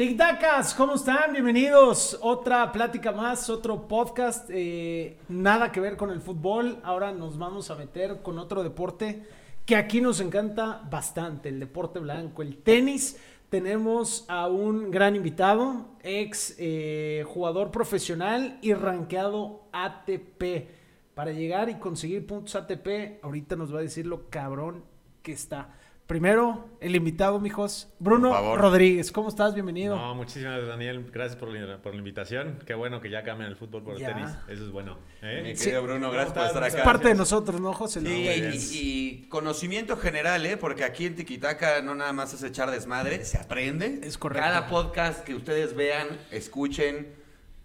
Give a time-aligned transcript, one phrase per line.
[0.00, 1.34] Tic-tacas, ¿cómo están?
[1.34, 2.18] Bienvenidos.
[2.22, 4.48] Otra plática más, otro podcast.
[4.50, 6.78] eh, nada que ver con el fútbol.
[6.84, 9.26] Ahora nos vamos a meter con otro deporte
[9.66, 13.20] que aquí nos encanta bastante, el deporte blanco, el tenis.
[13.50, 20.70] Tenemos a un gran invitado, ex eh, jugador profesional y rankeado ATP.
[21.14, 24.82] Para llegar y conseguir puntos ATP, ahorita nos va a decir lo cabrón
[25.22, 25.74] que está.
[26.14, 28.56] Primero, el invitado, mijos, Bruno.
[28.56, 29.12] Rodríguez.
[29.12, 29.54] ¿Cómo estás?
[29.54, 29.94] Bienvenido.
[29.94, 31.08] No, muchísimas gracias, Daniel.
[31.12, 32.58] Gracias por la, por la invitación.
[32.66, 34.08] Qué bueno que ya cambian el fútbol por Ya.
[34.08, 34.30] el tenis.
[34.48, 34.98] Eso es bueno.
[35.22, 35.42] ¿eh?
[35.44, 35.66] Mi Sí.
[35.66, 36.82] querido Bruno, gracias por estar Es acá.
[36.82, 38.00] parte de nosotros, ¿no, José?
[38.00, 40.56] Sí, No, y, y conocimiento general, ¿eh?
[40.56, 44.00] Porque aquí en Tiquitaca no nada más es echar desmadre, se aprende.
[44.02, 44.44] Es correcto.
[44.48, 47.14] Cada podcast que ustedes vean, escuchen,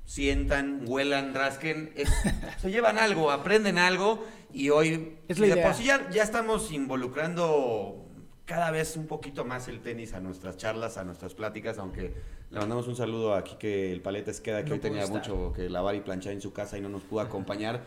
[0.05, 2.14] sientan, huelan, rasquen, es-
[2.62, 5.66] se llevan algo, aprenden algo y hoy Es y la de idea.
[5.66, 8.03] por sí ya, ya estamos involucrando
[8.45, 12.13] cada vez un poquito más el tenis a nuestras charlas, a nuestras pláticas, aunque
[12.52, 15.17] le mandamos un saludo a Quique el Paleta Esqueda, que No hoy tenía estar.
[15.17, 17.83] mucho que lavar y planchar en su casa y no nos pudo acompañar.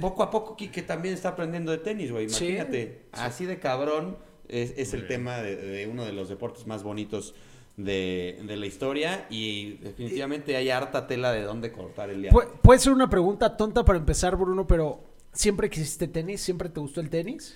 [0.00, 2.46] Poco a poco Quique también está aprendiendo de tenis, güey, Sí.
[2.46, 3.02] imagínate.
[3.12, 4.16] Así de cabrón
[4.48, 5.08] es, es el bien.
[5.08, 7.34] tema de, de uno de los deportes más bonitos
[7.76, 12.30] de, de la historia y definitivamente hay harta tela de dónde cortar el día.
[12.30, 15.00] Pu- puede ser una pregunta tonta para empezar, Bruno, pero
[15.32, 16.40] ¿siempre quisiste tenis?
[16.40, 17.54] ¿Siempre te gustó el tenis?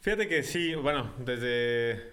[0.00, 2.12] Fíjate que sí, bueno, desde,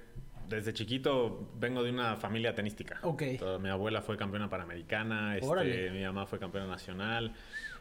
[0.50, 3.00] desde chiquito vengo de una familia tenística.
[3.04, 3.24] Ok.
[3.62, 7.34] Mi abuela fue campeona panamericana, este, mi mamá fue campeona nacional.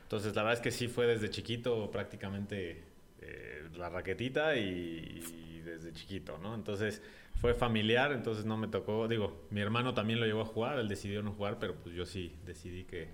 [0.02, 2.84] Entonces, la verdad es que sí fue desde chiquito prácticamente
[3.20, 6.54] eh, la raquetita y, y desde chiquito, ¿no?
[6.54, 7.02] Entonces,
[7.40, 10.88] fue familiar, entonces no me tocó, digo, mi hermano también lo llevó a jugar, él
[10.88, 13.08] decidió no jugar, pero pues yo sí decidí que,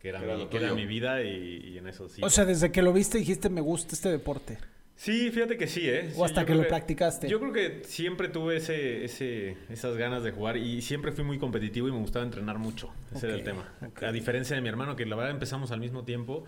[0.00, 2.22] que era, mi, que era mi vida y, y en eso sí.
[2.24, 4.56] O sea, desde que lo viste dijiste, me gusta este deporte.
[4.98, 6.12] Sí, fíjate que sí, ¿eh?
[6.16, 7.28] O hasta que lo practicaste.
[7.28, 11.38] Yo creo que siempre tuve ese, ese, esas ganas de jugar y siempre fui muy
[11.38, 12.90] competitivo y me gustaba entrenar mucho.
[13.14, 13.72] Ese era el tema.
[14.02, 16.42] A diferencia de mi hermano, que la verdad empezamos al mismo tiempo,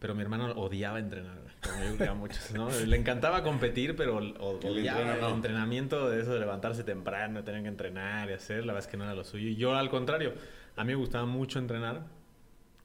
[0.00, 1.38] pero mi hermano odiaba entrenar.
[1.62, 2.70] Como yo a muchos, ¿no?
[2.70, 4.34] Le encantaba competir, pero El
[4.78, 8.66] entreno entrenamiento de eso de levantarse temprano, tener que entrenar y hacer.
[8.66, 9.46] La verdad es que no era lo suyo.
[9.46, 10.34] Y yo, al contrario,
[10.74, 12.02] a mí me gustaba mucho entrenar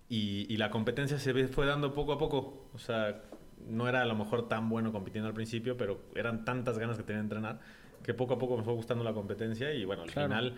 [0.09, 2.70] y, y la competencia se fue dando poco a poco.
[2.75, 3.24] O sea,
[3.69, 7.03] no era a lo mejor tan bueno compitiendo al principio, pero eran tantas ganas que
[7.03, 7.59] tenía de entrenar
[8.03, 10.28] que poco a poco me fue gustando la competencia y bueno, al Claro.
[10.29, 10.53] final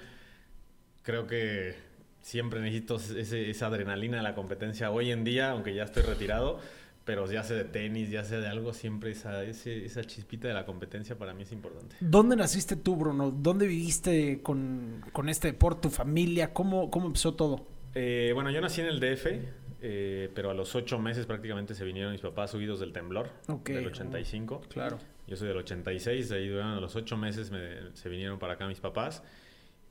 [1.04, 1.76] creo que
[2.22, 6.60] siempre necesito ese- esa adrenalina de la competencia hoy en día, aunque ya estoy retirado,
[7.06, 10.54] pero ya sé de tenis, ya sé de algo, siempre esa, ese- esa chispita de
[10.54, 11.96] la competencia para mí es importante.
[12.02, 13.32] ¿Dónde naciste tú, Bruno?
[13.32, 15.84] ¿Dónde viviste con, con este deporte?
[15.84, 16.54] ¿Tu familia?
[16.54, 17.66] ¿Cómo, cómo empezó todo?
[17.96, 19.26] Eh, bueno, yo nací en el DF,
[19.82, 23.70] eh, pero a los ocho meses prácticamente se vinieron mis papás subidos del temblor, Ok.
[23.70, 24.62] del 85.
[24.70, 24.98] Claro.
[25.28, 28.68] Yo soy del 86, ahí duraron a los ocho meses me- se vinieron para acá
[28.68, 29.24] mis papás.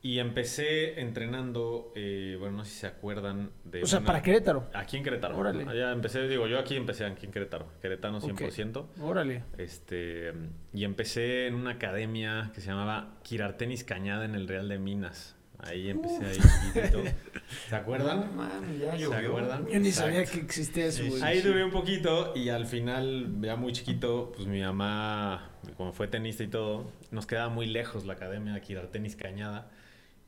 [0.01, 3.83] Y empecé entrenando, eh, bueno, no sé si se acuerdan de...
[3.83, 4.69] O sea, para Querétaro.
[4.73, 5.37] Aquí en Querétaro.
[5.37, 5.65] Órale.
[5.69, 8.87] Allá empecé, digo, yo aquí empecé aquí en Querétaro, queretano 100%.
[9.01, 9.43] Órale.
[9.57, 10.33] Este,
[10.73, 15.37] y empecé en una academia que se llamaba Quirartenis Cañada en el Real de Minas.
[15.61, 16.39] Ahí empecé ahí.
[17.69, 18.21] ¿Se acuerdan?
[18.21, 19.29] No, mames, ya ¿Se llovió.
[19.31, 19.67] acuerdan?
[19.67, 20.11] Yo ni Exacto.
[20.13, 21.23] sabía que existía eso, güey.
[21.23, 26.07] Ahí duré un poquito y al final, ya muy chiquito, pues mi mamá, como fue
[26.07, 29.71] tenista y todo, nos quedaba muy lejos la academia de Quirartenis Cañada.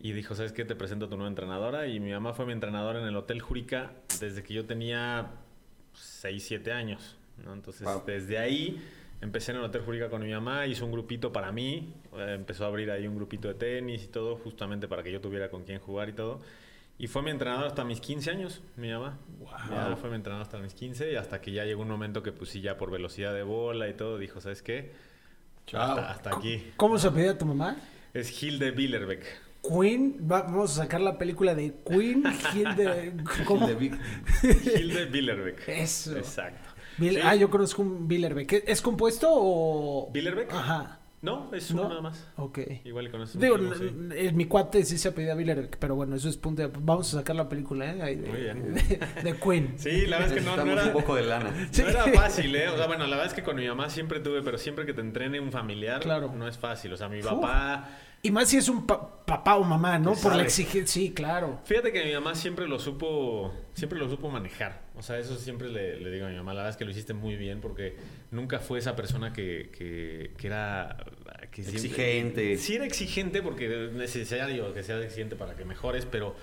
[0.02, 0.64] Y dijo, ¿sabes qué?
[0.64, 1.86] Te presento a tu nueva entrenadora.
[1.86, 5.30] Y mi mamá fue mi entrenadora en el Hotel Jurica desde que yo tenía
[5.92, 7.16] 6, 7 años.
[7.44, 7.52] ¿no?
[7.52, 8.02] Entonces, Wow.
[8.06, 8.82] desde ahí
[9.20, 10.66] empecé en el Hotel Jurica con mi mamá.
[10.66, 11.94] Hizo un grupito para mí.
[12.16, 15.20] eh, empezó a abrir ahí un grupito de tenis y todo, justamente para que yo
[15.20, 16.40] tuviera con quién jugar y todo.
[16.98, 19.18] Y fue mi entrenador hasta mis 15 años, mi mamá.
[19.70, 22.30] Ya fue mi entrenador hasta mis 15 y hasta que ya llegó un momento que
[22.30, 24.92] pues sí, ya por velocidad de bola y todo, dijo, ¿sabes qué?
[25.66, 25.82] Chao.
[25.96, 26.72] Hasta, hasta aquí.
[26.76, 27.76] ¿Cómo se pedía tu mamá?
[28.12, 29.24] Es Hilde Billerbeck.
[29.62, 30.26] Queen.
[30.30, 32.22] Va- vamos a sacar la película de Queen.
[32.54, 33.14] Hilde.
[33.46, 33.68] ¿Cómo?
[33.70, 35.68] Hilde Billerbeck.
[35.68, 36.16] Eso.
[36.18, 36.69] Exacto.
[37.00, 37.18] Sí.
[37.22, 38.64] Ah, yo conozco un Billerbeck.
[38.66, 40.10] ¿Es compuesto o...?
[40.12, 40.52] ¿Billerbeck?
[40.52, 40.96] Ajá.
[41.22, 41.80] No, es ¿No?
[41.82, 42.26] uno nada más.
[42.36, 42.60] Ok.
[42.84, 44.32] Igual y conoces un Digo, primo, sí.
[44.32, 46.68] mi cuate sí se apellida Billerbeck, pero bueno, eso es punto de...
[46.80, 48.16] Vamos a sacar la película, ¿eh?
[48.16, 48.74] De, Muy bien.
[48.74, 49.74] De, de Queen.
[49.76, 51.68] Sí, la verdad es que no, no era, un poco de lana.
[51.72, 51.82] Sí.
[51.84, 52.68] no era fácil, ¿eh?
[52.70, 54.94] O sea, bueno, la verdad es que con mi mamá siempre tuve, pero siempre que
[54.94, 56.32] te entrene un familiar, Claro.
[56.34, 56.92] no es fácil.
[56.94, 57.26] O sea, mi Uf.
[57.26, 57.88] papá...
[58.22, 60.12] Y más si es un pa- papá o mamá, ¿no?
[60.14, 60.86] Por la exigencia.
[61.02, 61.58] Sí, claro.
[61.64, 64.82] Fíjate que mi mamá siempre lo supo, siempre lo supo manejar.
[65.00, 66.52] O sea, eso siempre le, le digo a mi mamá.
[66.54, 67.96] La verdad es que lo hiciste muy bien porque
[68.30, 70.96] nunca fue esa persona que, que, que era...
[71.50, 72.56] Que siempre- Exigente.
[72.58, 76.36] Sí era exigente porque es necesario que seas exigente para que mejores, pero,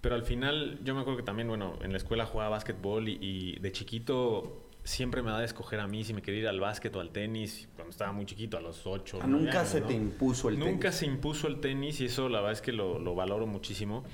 [0.00, 3.18] pero al final yo me acuerdo que también, bueno, en la escuela jugaba básquetbol y,
[3.22, 6.58] y de chiquito siempre me daba de escoger a mí si me quería ir al
[6.58, 9.20] básquet o al tenis cuando estaba muy chiquito, a los 8.
[9.22, 10.94] Ah, Nunca se te impuso el Nunca tenis.
[10.96, 14.04] se impuso el tenis y eso la verdad es que lo, lo valoro muchísimo.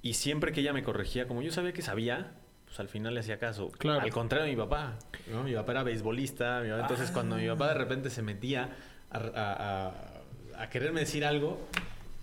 [0.00, 2.34] Y siempre que ella me corregía, como yo sabía que sabía,
[2.72, 3.68] pues al final le hacía caso.
[3.68, 4.00] Claro.
[4.00, 4.94] Al contrario de mi papá,
[5.30, 5.42] ¿no?
[5.44, 8.70] Mi papá era beisbolista, mi papá- entonces cuando mi papá de repente se metía
[9.10, 11.68] a, a- a- a quererme decir algo,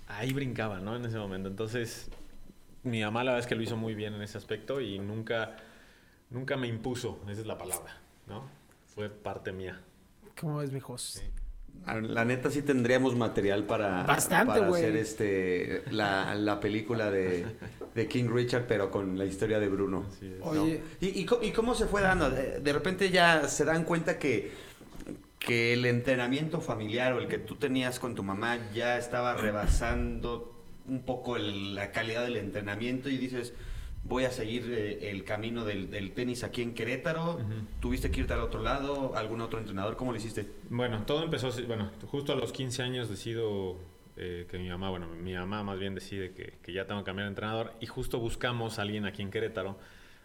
[0.07, 0.96] ahí brincaba, ¿no?
[0.96, 1.50] En ese momento.
[1.50, 2.10] Entonces,
[2.81, 5.56] mi mamá la verdad es que lo hizo muy bien en ese aspecto y nunca,
[6.31, 8.50] nunca me impuso, esa es la palabra, ¿no?
[8.96, 9.80] Fue parte mía.
[10.42, 11.22] ¿Cómo ves, mijos?
[11.86, 17.46] Ah, La neta sí tendríamos material para, Bastante, para hacer este la, la película de,
[18.00, 20.06] de King Richard, pero con la historia de Bruno.
[21.01, 22.30] ¿Y, y co- y cómo se fue dando?
[22.30, 24.51] De, de repente ya se dan cuenta que,
[25.38, 30.56] que el entrenamiento familiar o el que tú tenías con tu mamá ya estaba rebasando
[30.88, 33.54] un poco el- la calidad del entrenamiento y dices,
[34.04, 37.40] voy a seguir eh, el camino del, del tenis aquí en Querétaro.
[37.80, 39.16] ¿Tuviste que irte al otro lado?
[39.16, 39.98] ¿Algún otro entrenador?
[39.98, 40.48] ¿Cómo lo hiciste?
[40.69, 43.78] Bueno, todo empezó, así- bueno, justo a los 15 años decido
[44.19, 47.06] eh, que mi mamá, bueno, mi mamá más bien decide que, que ya tengo que
[47.06, 49.77] cambiar de entrenador y justo buscamos a alguien aquí en Querétaro,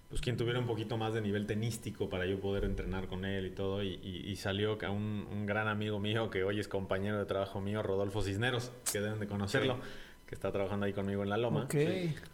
[0.08, 3.46] pues quien tuviera un poquito más de nivel tenístico para yo poder entrenar con él
[3.46, 6.68] y todo y, y- y salió que un, un gran amigo mío que hoy es
[6.68, 9.78] compañero de trabajo mío, Rodolfo Cisneros, que deben de conocerlo,
[10.26, 11.64] que está trabajando ahí conmigo en La Loma.
[11.64, 11.74] Ok.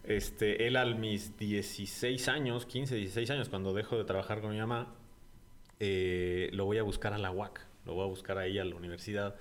[0.04, 4.58] Este, él a mis 16 años, 15, 16 años, cuando dejo de trabajar con mi
[4.58, 4.94] mamá,
[5.78, 8.74] eh, lo voy a buscar a la UAC, lo voy a buscar ahí a la
[8.74, 9.36] universidad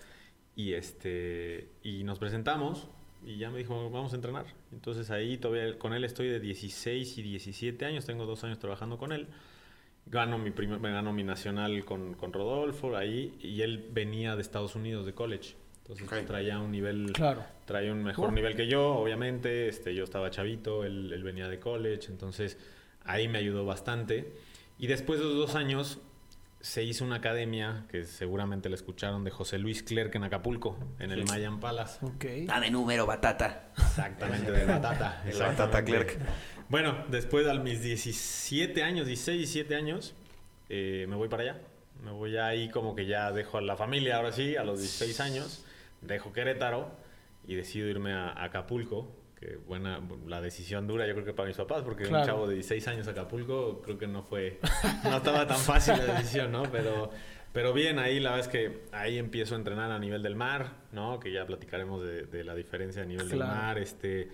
[0.59, 2.89] y este y nos presentamos
[3.25, 4.45] y ya me dijo vamos a entrenar.
[4.73, 8.97] Entonces ahí todavía con él estoy de 16 y 17 años, tengo dos años trabajando
[8.97, 9.27] con él.
[10.06, 14.41] Gano mi primer, me gano mi nacional con, con Rodolfo ahí y él venía de
[14.41, 15.56] Estados Unidos de college.
[15.88, 17.41] Entonces traía un nivel Claro.
[17.65, 19.69] traía un mejor nivel que yo, obviamente.
[19.69, 22.57] Este, yo estaba chavito, él, él venía de college, entonces
[23.05, 24.33] ahí me ayudó bastante.
[24.77, 26.00] Y después de los dos años
[26.61, 31.11] se hizo una academia que seguramente la escucharon de José Luis Clerc en Acapulco, en
[31.11, 31.31] el Sí.
[31.31, 32.06] Mayan Palace.
[32.06, 32.23] Ok.
[32.25, 33.71] de número, batata.
[33.77, 35.23] Exactamente, de Batata.
[35.25, 35.83] El Batata.
[35.85, 36.17] Clerc.
[36.67, 40.13] Bueno, después a mis 17 años, 16, 17 años,
[40.67, 41.61] eh, me voy para allá.
[42.03, 45.19] Me voy ahí como que ya dejo a la familia, ahora sí, a los 16
[45.19, 45.65] años,
[46.01, 46.91] dejo Querétaro
[47.47, 49.12] y decido irme a Acapulco.
[49.39, 52.19] Que buena, la decisión dura yo creo que para mis papás, porque Claro.
[52.24, 54.59] un chavo de 16 años a Acapulco creo que no fue,
[55.06, 56.63] no estaba tan fácil la decisión, ¿no?
[56.63, 57.09] Pero,
[57.53, 60.74] pero bien, ahí la verdad es que ahí empiezo a entrenar a nivel del mar,
[60.91, 61.19] ¿no?
[61.21, 64.30] Que ya platicaremos de, de la diferencia a nivel del mar, este...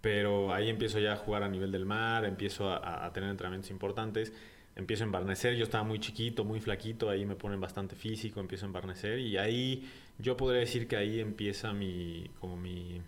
[0.00, 3.70] Pero ahí empiezo ya a jugar a nivel del mar, empiezo a, a tener entrenamientos
[3.70, 4.34] importantes,
[4.76, 8.66] empiezo a embarnecer, yo estaba muy chiquito, muy flaquito, ahí me ponen bastante físico, empiezo
[8.66, 9.88] a embarnecer y ahí
[10.18, 13.00] yo podría decir que ahí empieza mi, como mi,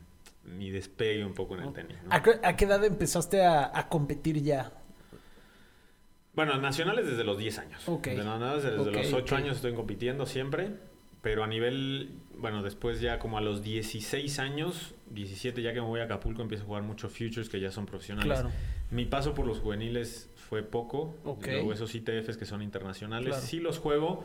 [0.47, 1.97] mi despegue un poco en el tenis.
[2.05, 2.13] ¿no?
[2.15, 4.73] ¿A qué, a qué edad empezaste a, a competir ya?
[6.35, 7.89] Bueno, nacionales desde los 10 años.
[7.89, 8.09] Ok.
[8.09, 9.41] De nacionales desde los 8 ok.
[9.41, 10.71] años estoy compitiendo siempre,
[11.23, 15.87] pero a nivel, bueno, después ya como a los 16 años, 17 ya que me
[15.87, 18.41] voy a Acapulco empiezo a jugar mucho futures que ya son profesionales.
[18.41, 18.51] Claro.
[18.91, 21.17] Mi paso por los juveniles fue poco.
[21.25, 21.47] Ok.
[21.47, 23.43] Luego esos ITFs que son internacionales, Claro.
[23.43, 24.25] sí los juego.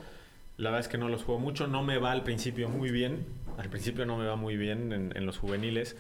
[0.58, 3.26] La verdad es que no los juego mucho, no me va al principio muy bien.
[3.57, 5.95] Al principio no me va muy bien en, en los juveniles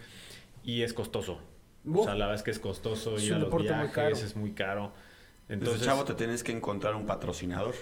[0.63, 1.39] y es costoso.
[1.85, 1.99] Uf.
[1.99, 4.15] O sea, la verdad es que es costoso Es ir a los muy viajes, caro.
[4.15, 4.91] es muy caro.
[5.49, 7.73] Entonces, Entonces, chavo, te tienes que encontrar un patrocinador.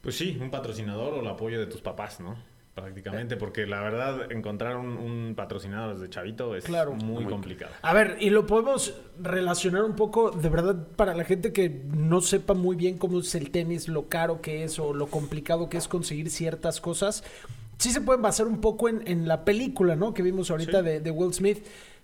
[0.00, 2.36] pues sí, un patrocinador o el apoyo de tus papás, ¿no?
[2.74, 6.92] Prácticamente, porque la verdad, encontrar un, un patrocinador desde chavito es Claro.
[6.94, 7.72] muy Muy- complicado.
[7.82, 12.20] A ver, y lo podemos relacionar un poco, de verdad, para la gente que no
[12.20, 15.76] sepa muy bien cómo es el tenis, lo caro que es o lo complicado que
[15.76, 17.24] es conseguir ciertas cosas.
[17.78, 20.12] Sí se pueden basar un poco en, en la película, ¿no?
[20.12, 20.84] Que vimos ahorita Sí.
[20.84, 21.58] de, de Will Smith.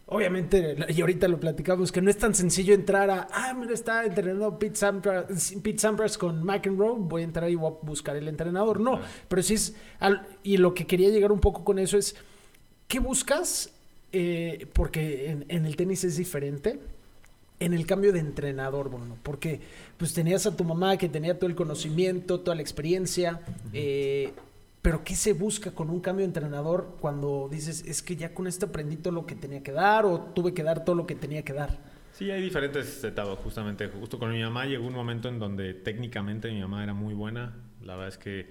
[0.06, 4.04] Obviamente, y ahorita lo platicamos, que no es tan sencillo entrar a, ah, mira, está
[4.04, 8.28] entrenando Pete Sampras, Pete Sampras con McEnroe, voy a entrar y voy a buscar el
[8.28, 8.80] entrenador.
[8.80, 12.16] No, pero sí es, al- y lo que quería llegar un poco con eso es,
[12.86, 13.70] ¿qué buscas?
[14.12, 16.78] Eh, porque en, en el tenis es diferente.
[17.58, 19.60] En el cambio de entrenador, Bruno, porque
[19.96, 23.40] pues tenías a tu mamá que tenía todo el conocimiento, toda la experiencia,
[23.72, 24.34] eh,
[24.84, 28.46] pero ¿qué se busca con un cambio de entrenador cuando dices, es que ya con
[28.46, 31.14] esto aprendí todo lo que tenía que dar o tuve que dar todo lo que
[31.14, 31.78] tenía que dar?
[32.12, 33.88] Sí, hay diferentes etapas, justamente.
[33.88, 37.54] Justo con mi mamá llegó un momento en donde técnicamente mi mamá era muy buena.
[37.80, 38.50] La verdad es que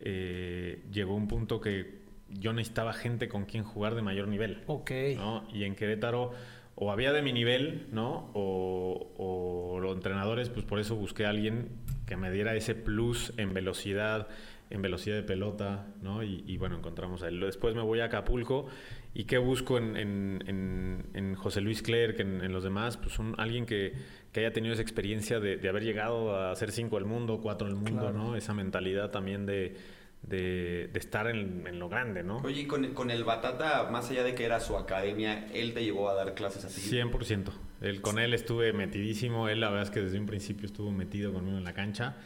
[0.00, 4.64] eh, llegó un punto que yo necesitaba gente con quien jugar de mayor nivel.
[4.66, 4.90] Ok.
[5.16, 5.48] ¿no?
[5.50, 6.32] Y en Querétaro
[6.74, 8.30] o había de mi nivel, ¿no?
[8.34, 11.70] O, o los entrenadores, pues por eso busqué a alguien
[12.04, 14.28] que me diera ese plus en velocidad,
[14.74, 16.22] en velocidad de pelota, ¿no?
[16.22, 17.40] Y, y bueno, encontramos a él.
[17.40, 18.66] Después me voy a Acapulco
[19.14, 22.96] y ¿qué busco en, en- en- en José Luis Clerc, en, en los demás?
[22.96, 23.92] Pues un, alguien que,
[24.32, 27.68] que haya tenido esa experiencia de, de haber llegado a ser cinco del mundo, cuatro
[27.68, 28.18] del mundo, Claro.
[28.18, 28.36] ¿no?
[28.36, 29.76] Esa mentalidad también de,
[30.22, 32.38] de, de estar en, en lo grande, ¿no?
[32.38, 35.84] Oye, y con, con el Batata, más allá de que era su academia, él te
[35.84, 36.80] llevó a dar clases a ti.
[36.96, 37.50] 100%.
[37.80, 39.48] Él, con él estuve metidísimo.
[39.48, 42.16] Él, la verdad es que desde un principio estuvo metido conmigo en la cancha.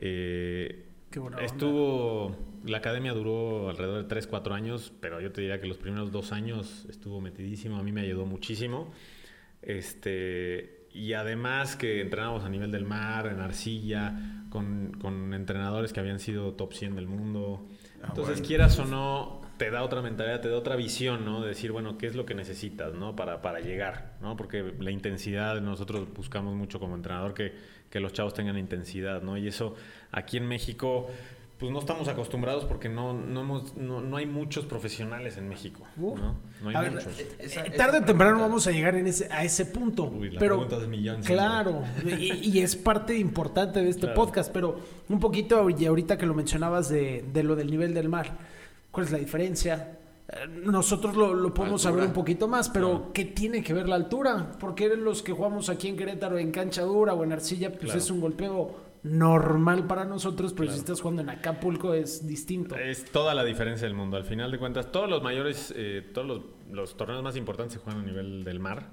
[0.00, 0.83] Eh,
[1.14, 1.46] Qué buena onda.
[1.46, 2.36] estuvo.
[2.66, 6.10] La academia duró alrededor de 3, 4 años, pero yo te diría que los primeros
[6.10, 7.76] dos años estuvo metidísimo.
[7.76, 8.90] A mí me ayudó muchísimo.
[9.62, 10.88] Este.
[10.92, 16.18] Y además que entrenábamos a nivel del mar, en arcilla, con, con entrenadores que habían
[16.18, 17.68] sido top 100 del mundo.
[18.02, 18.46] Ah, Entonces, bueno.
[18.48, 21.42] quieras o no, te da otra mentalidad, te da otra visión, ¿no?
[21.42, 23.14] De decir, bueno, ¿qué es lo que necesitas, ¿no?
[23.14, 24.36] Para, para llegar, ¿no?
[24.36, 27.54] Porque la intensidad, nosotros buscamos mucho como entrenador que,
[27.88, 29.36] que los chavos tengan intensidad, ¿no?
[29.36, 29.76] Y eso
[30.14, 31.06] aquí en México,
[31.58, 35.82] pues no estamos acostumbrados porque no, no, hemos, no, no hay muchos profesionales en México.
[35.96, 36.34] ¿no?
[36.62, 37.18] No hay ver, muchos.
[37.18, 40.04] eh, Esa- eh, esa tarde o temprano vamos a llegar en ese, a ese punto.
[40.04, 44.14] Uy, la pero pregunta del millón claro, y, y es parte importante de este Claro.
[44.14, 48.08] podcast, pero un poquito, y ahorita que lo mencionabas de, de lo del nivel del
[48.08, 48.36] mar,
[48.90, 49.98] ¿cuál es la diferencia?
[50.28, 51.92] Eh, Nosotros lo, lo podemos Altura.
[52.02, 53.12] saber un poquito más, pero Claro.
[53.12, 54.52] ¿qué tiene que ver la altura?
[54.58, 57.98] Porque los que jugamos aquí en Querétaro en cancha dura o en arcilla, pues Claro.
[57.98, 58.74] es un golpeo
[59.04, 62.74] normal para nosotros, pero si estás jugando en Acapulco es distinto.
[62.76, 64.16] Es toda la diferencia del mundo.
[64.16, 66.40] Al final de cuentas, todos los mayores, eh, todos los,
[66.72, 68.90] los torneos más importantes se juegan a nivel del mar.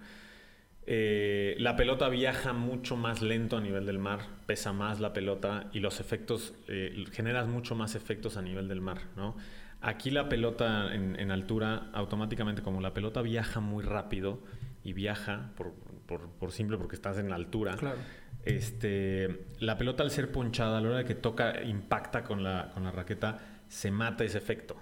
[0.88, 5.70] Eh, la pelota viaja mucho más lento a nivel del mar, pesa más la pelota
[5.74, 9.36] y los efectos, eh, generas mucho más efectos a nivel del mar, ¿no?
[9.80, 14.39] Aquí la pelota en, en altura, automáticamente como la pelota viaja muy rápido
[14.84, 15.74] y viaja por,
[16.08, 17.98] por- por simple porque estás en la altura, Claro.
[18.43, 22.71] Este, la pelota al ser ponchada, a la hora de que toca, impacta con la,
[22.74, 24.75] con la raqueta, se mata ese efecto.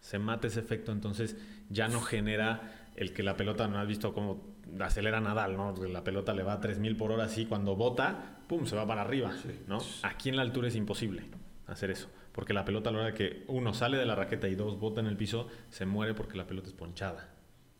[0.00, 1.36] Se mata ese efecto, entonces
[1.68, 5.74] ya no genera el que la pelota, no has visto cómo acelera Nadal, ¿no?
[5.86, 9.02] La pelota le va a 3000 por hora así, cuando bota, pum, se va para
[9.02, 9.32] arriba,
[9.68, 9.78] ¿no?
[10.02, 11.24] Aquí en la altura es imposible
[11.66, 14.48] hacer eso, porque la pelota a la hora de que uno sale de la raqueta
[14.48, 17.28] y dos bota en el piso, se muere porque la pelota es ponchada,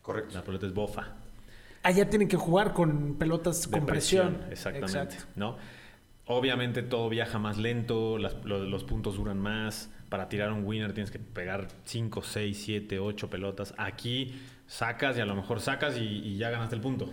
[0.00, 0.34] Correcto.
[0.34, 1.16] la pelota es bofa.
[1.82, 4.38] Allá tienen que jugar con pelotas De con presión.
[4.50, 4.98] Exactamente.
[5.16, 5.24] Exacto.
[5.36, 5.56] ¿no?
[6.26, 9.90] Obviamente todo viaja más lento, las- lo- los puntos duran más.
[10.08, 13.74] Para tirar un winner tienes que pegar 5, 6, 7, 8 pelotas.
[13.78, 17.12] Aquí sacas y a lo mejor sacas y, y ya ganaste el punto.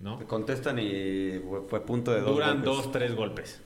[0.00, 0.18] ¿no?
[0.18, 2.30] Te contestan y fue, fue punto de dos.
[2.34, 2.64] Duran golpes.
[2.64, 3.62] dos, tres golpes.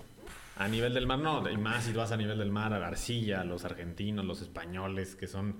[0.57, 1.49] A nivel del mar, no.
[1.51, 5.27] Y más si vas a nivel del mar, a Arcilla, los argentinos, los españoles, que
[5.27, 5.57] son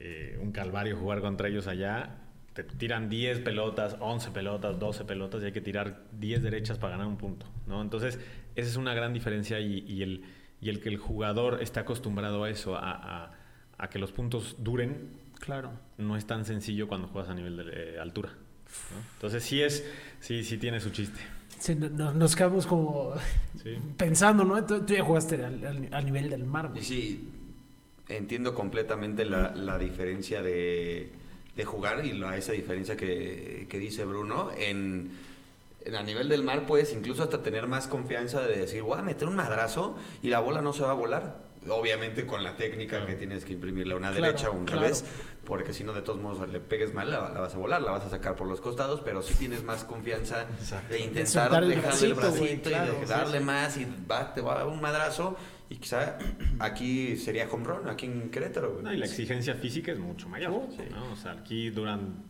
[0.00, 2.16] eh, un calvario jugar contra ellos allá.
[2.64, 6.92] Te tiran 10 pelotas, 11 pelotas, 12 pelotas y hay que tirar 10 derechas para
[6.92, 7.46] ganar un punto.
[7.66, 7.80] ¿no?
[7.82, 8.18] Entonces,
[8.56, 10.24] esa es una gran diferencia y, y el,
[10.60, 12.90] y el que el jugador esté acostumbrado a eso, a,
[13.26, 13.32] a-
[13.78, 15.70] a que los puntos duren, Claro.
[15.98, 18.30] no es tan sencillo cuando juegas a nivel de eh, altura.
[18.30, 19.00] ¿no?
[19.14, 19.88] Entonces, sí es,
[20.18, 21.20] sí, sí tiene su chiste.
[21.60, 23.12] Sí, no- no- nos quedamos como
[23.62, 23.76] Sí.
[23.96, 24.64] pensando, ¿no?
[24.64, 26.82] Tú, tú ya jugaste al, al- al nivel del mar, güey.
[26.82, 27.28] sí,
[28.08, 31.10] entiendo completamente la, la diferencia de,
[31.58, 34.50] de jugar y la, esa diferencia que, que dice Bruno.
[34.56, 35.10] En,
[35.84, 39.02] en a nivel del mar puedes incluso hasta tener más confianza de decir, voy a
[39.02, 41.48] meter un madrazo y la bola no se va a volar.
[41.68, 44.82] Obviamente con la técnica que tienes que imprimirle a una Claro, derecha o un claro.
[44.82, 45.04] revés,
[45.44, 47.90] porque si no de todos modos le pegues mal, la, la vas a volar, la
[47.90, 50.94] vas a sacar por los costados, pero sí tienes más confianza Exacto.
[50.94, 51.74] de intentar dejarle
[52.06, 53.44] el bracito, claro, y de sí, darle sí.
[53.44, 55.36] más y va, te va a dar un madrazo
[55.68, 56.18] y quizá
[56.58, 58.72] aquí sería home run, aquí en Querétaro.
[58.72, 58.84] güey.
[58.84, 60.68] No, y la exigencia física es mucho mayor.
[60.70, 60.82] Sí.
[60.90, 61.12] ¿no?
[61.12, 62.24] O sea, aquí duran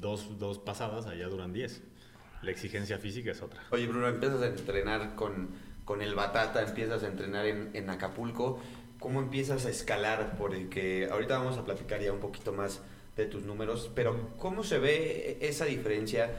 [0.00, 1.82] dos, dos pasadas, allá duran diez.
[2.42, 3.62] La exigencia física es otra.
[3.70, 5.50] Oye, Bruno, empiezas a entrenar con,
[5.84, 8.60] con el Batata, empiezas a entrenar en, en Acapulco.
[8.98, 10.36] ¿Cómo empiezas a escalar?
[10.38, 12.80] Porque ahorita vamos a platicar ya un poquito más
[13.16, 16.30] de tus números, pero ¿cómo se ve esa diferencia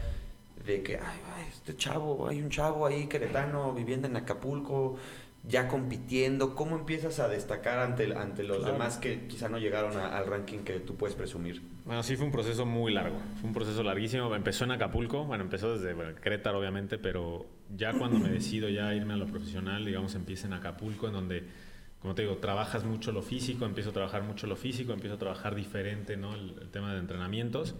[0.65, 4.97] de que, ay, ay, este chavo, hay un chavo ahí queretano viviendo en Acapulco,
[5.43, 6.53] ya compitiendo?
[6.55, 8.73] ¿Cómo empiezas a destacar ante, ante los Claro.
[8.73, 11.61] demás que quizá no llegaron a- al ranking que tú puedes presumir?
[11.85, 13.17] Bueno, sí fue un proceso muy largo.
[13.39, 14.33] Fue un proceso larguísimo.
[14.35, 15.25] Empezó en Acapulco.
[15.25, 19.25] Bueno, empezó desde bueno, Querétaro, obviamente, pero ya cuando me decido ya irme a lo
[19.25, 21.43] profesional, digamos, empieza en Acapulco, en donde,
[22.01, 25.19] como te digo, trabajas mucho lo físico, empiezo a trabajar mucho lo físico, empiezo a
[25.19, 26.35] trabajar diferente, ¿no?
[26.35, 27.75] El, el tema de entrenamientos.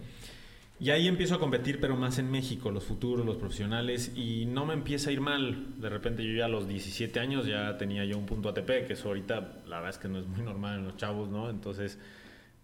[0.82, 4.66] Y ahí empiezo a competir, pero más en México, los futuros, los profesionales, y no
[4.66, 5.80] me empieza a ir mal.
[5.80, 8.94] De repente yo ya a los 17 años ya tenía yo un punto ATP, que
[8.94, 11.50] eso ahorita la verdad es que no es muy normal en los chavos, ¿no?
[11.50, 12.00] Entonces,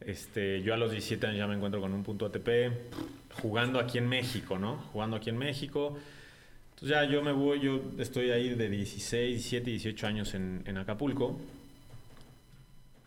[0.01, 2.73] este, yo a los 17 años ya me encuentro con un punto ATP,
[3.41, 4.79] jugando aquí en México, ¿no?
[4.93, 5.97] Jugando aquí en México.
[6.71, 10.77] Entonces ya yo me voy, yo estoy ahí de 16, 17, 18 años en, en
[10.77, 11.41] Acapulco,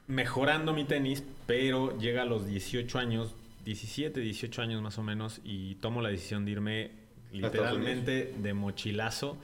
[0.07, 5.41] mejorando mi tenis, pero llega a los 18 años, 17, 18 años más o menos,
[5.43, 6.91] y tomo la decisión de irme
[7.31, 9.37] literalmente de mochilazo.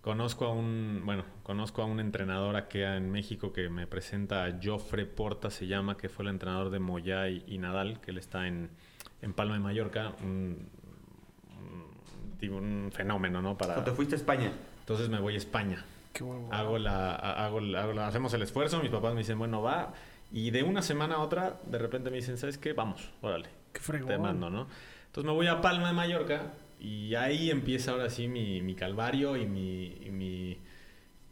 [0.00, 4.58] Conozco a un, bueno, conozco a un entrenador aquí en México que me presenta a
[4.60, 8.18] Joffre Porta, se llama, que fue el entrenador de Moya y, y Nadal, que él
[8.18, 8.68] está en,
[9.22, 10.68] en Palma de Mallorca, un,
[11.56, 13.52] un tipo, un fenómeno, ¿no?
[13.52, 14.50] O Para, te fuiste a España.
[14.80, 15.84] entonces me voy a España.
[16.12, 16.48] Qué bueno.
[16.50, 19.94] Hago la, hago, la- hago la- hacemos el esfuerzo, mis papás me dicen, bueno, va.
[20.32, 22.72] Y de una semana a otra, de repente me dicen, ¿sabes qué?
[22.72, 23.48] Vamos, órale.
[23.72, 24.08] Qué fregón.
[24.08, 24.66] Te mando, ¿no?
[25.06, 29.36] Entonces me voy a Palma de Mallorca y ahí empieza ahora sí mi, mi calvario
[29.36, 29.84] y mi...
[30.04, 30.58] y mi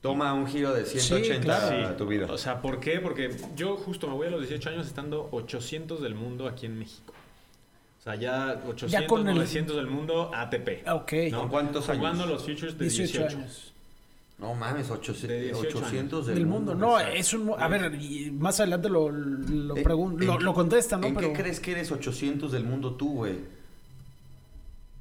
[0.00, 1.88] Toma un giro de 180 claro.
[1.88, 2.26] a tu vida.
[2.30, 3.00] O sea, ¿por qué?
[3.00, 6.78] Porque yo justo me voy a los 18 años estando 800 del mundo aquí en
[6.78, 7.12] México.
[7.98, 10.84] O sea, ya 800, con el- 900 del mundo ATP.
[10.86, 11.12] Ah, ok.
[11.30, 11.40] ¿no?
[11.40, 11.98] ¿Con cuántos años?
[11.98, 13.18] Jugando los Futures de 18.
[13.18, 13.69] 18, años.
[14.40, 16.74] No mames, 800, De 18 800 Del mundo.
[16.74, 17.52] No, es un...
[17.58, 21.06] A ver, y más adelante lo, lo, Eh, pregun- ¿en lo, qué- lo contesta, ¿no?
[21.06, 21.28] ¿En Pero...
[21.32, 23.34] qué crees que eres 800 del mundo tú, güey?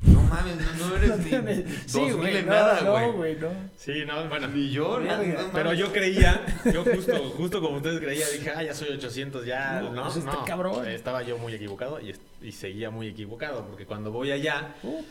[0.01, 3.11] No mames, no, no eres ni 2000 Sí, güey, en no, nada, no, güey.
[3.11, 3.49] güey, no.
[3.77, 4.47] Sí, no, bueno.
[4.47, 6.41] Ni yo, no, no Pero yo creía,
[6.73, 10.45] yo justo, justo como ustedes creían, dije, ah, ya soy 800, ya, No, no, no.
[10.45, 10.87] cabrón.
[10.87, 11.99] Estaba yo muy equivocado
[12.41, 15.01] y seguía muy equivocado, porque cuando voy allá, Uh,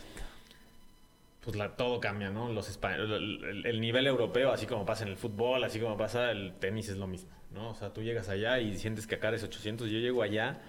[1.49, 2.53] pues la, todo cambia, ¿no?
[2.53, 6.31] Los el, el- el nivel europeo, así como pasa en el fútbol, así como pasa
[6.31, 7.71] el tenis, es lo mismo, ¿no?
[7.71, 10.61] O sea, tú llegas allá y sientes que acá eres 800, yo llego allá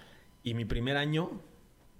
[0.42, 1.32] y mi primer año,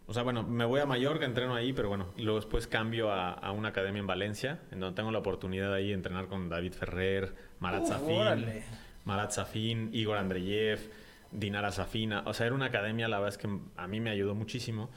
[0.07, 3.13] o sea, bueno, me voy a Mallorca, entreno ahí, pero bueno, y luego después cambio
[3.13, 6.49] a, a una academia en Valencia, en donde tengo la oportunidad ahí de entrenar con
[6.49, 8.63] David Ferrer, Marat Safin, órale.
[9.05, 10.81] Marat Safin, Igor Andreyev,
[11.33, 12.23] Dinara Safina.
[12.25, 14.89] O sea, era una academia, la verdad es que a mí me ayudó muchísimo.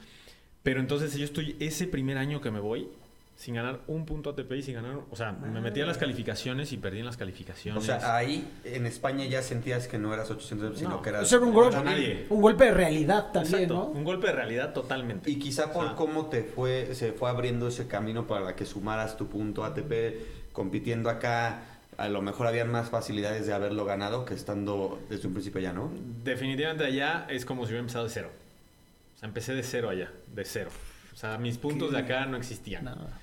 [0.62, 2.88] Pero entonces yo estoy ese primer año que me voy
[3.36, 5.00] sin ganar un punto ATP y sin ganar.
[5.10, 7.84] O sea, me metí a las calificaciones y perdí en las O calificaciones.
[7.84, 11.02] sea, ahí en España ya sentías que no eras 800, sino No.
[11.02, 11.24] que eras...
[11.24, 12.26] Eso era un, golpe, nadie.
[12.30, 13.84] un golpe de realidad también, Exacto, ¿no?
[13.86, 15.28] un golpe de realidad totalmente.
[15.30, 18.64] Y quizá por O sea, cómo te fue, se fue abriendo ese camino para que
[18.64, 21.62] sumaras tu punto ATP compitiendo acá,
[21.96, 25.72] a lo mejor habían más facilidades de haberlo ganado que estando desde un principio ya,
[25.72, 25.90] ¿no?
[26.22, 28.30] Definitivamente allá es como si hubiera empezado de cero.
[29.16, 30.70] O sea, empecé de cero allá, de cero.
[31.12, 32.84] O sea, mis puntos de acá no existían.
[32.84, 33.20] Nada.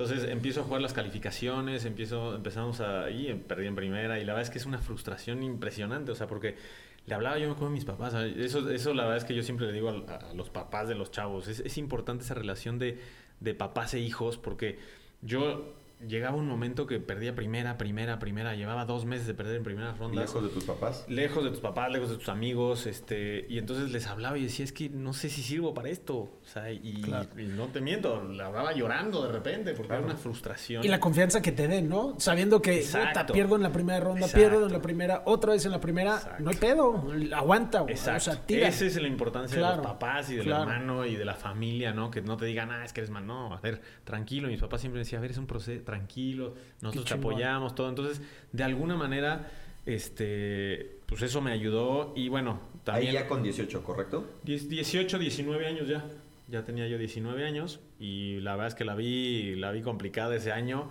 [0.00, 4.44] Entonces empiezo a jugar las calificaciones, empiezo, empezamos ahí, perdí en primera y la verdad
[4.44, 6.56] es que es una frustración impresionante, o sea, porque
[7.04, 9.74] le hablaba yo con mis papás, eso, eso la verdad es que yo siempre le
[9.74, 12.98] digo a, a los papás de los chavos, es, es importante esa relación de,
[13.40, 14.78] de papás e hijos porque
[15.20, 15.74] yo
[16.06, 19.98] llegaba un momento que perdía primera, primera, primera, llevaba dos meses de perder en primeras
[19.98, 21.04] rondas Lejos de tus papás.
[21.08, 24.64] lejos de tus papás, lejos de tus amigos, este, y entonces les hablaba y decía,
[24.64, 27.28] es que no sé si sirvo para esto, o sea, y, Claro.
[27.38, 30.84] y no te miento, la hablaba llorando de repente, porque era una frustración.
[30.84, 32.14] Y la confianza que te den, ¿no?
[32.18, 32.84] Sabiendo que
[33.32, 34.38] pierdo en la primera ronda, Exacto.
[34.38, 36.42] pierdo en la primera, otra vez en la primera, Exacto.
[36.42, 37.04] no hay pedo,
[37.36, 37.92] aguanta, güey.
[37.94, 38.30] Exacto.
[38.30, 38.68] o sea, tira.
[38.68, 40.62] Esa es la importancia de Claro, los papás y del claro.
[40.62, 42.10] hermano y de la familia, ¿no?
[42.10, 43.26] Que no te digan, ah, es que eres mal.
[43.26, 44.48] No, a ver, tranquilo.
[44.48, 47.88] Mis papás siempre decían, a ver, es un proceso, tranquilo, nosotros te apoyamos, todo.
[47.88, 48.22] Entonces,
[48.52, 49.50] de alguna manera,
[49.86, 52.12] este, pues eso me ayudó.
[52.14, 53.08] Y bueno, también...
[53.08, 54.30] Ahí ya con 18, ¿correcto?
[54.44, 56.04] 10 18, 19 años ya.
[56.48, 60.34] Ya tenía yo 19 años y la verdad es que la vi, la vi complicada
[60.34, 60.88] ese año.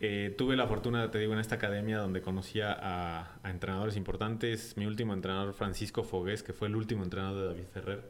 [0.00, 4.76] Eh, tuve la fortuna, te digo, en esta academia donde conocía a, a entrenadores importantes.
[4.76, 8.02] Mi último entrenador, Francisco Fogués, que fue el último entrenador de David Ferrer.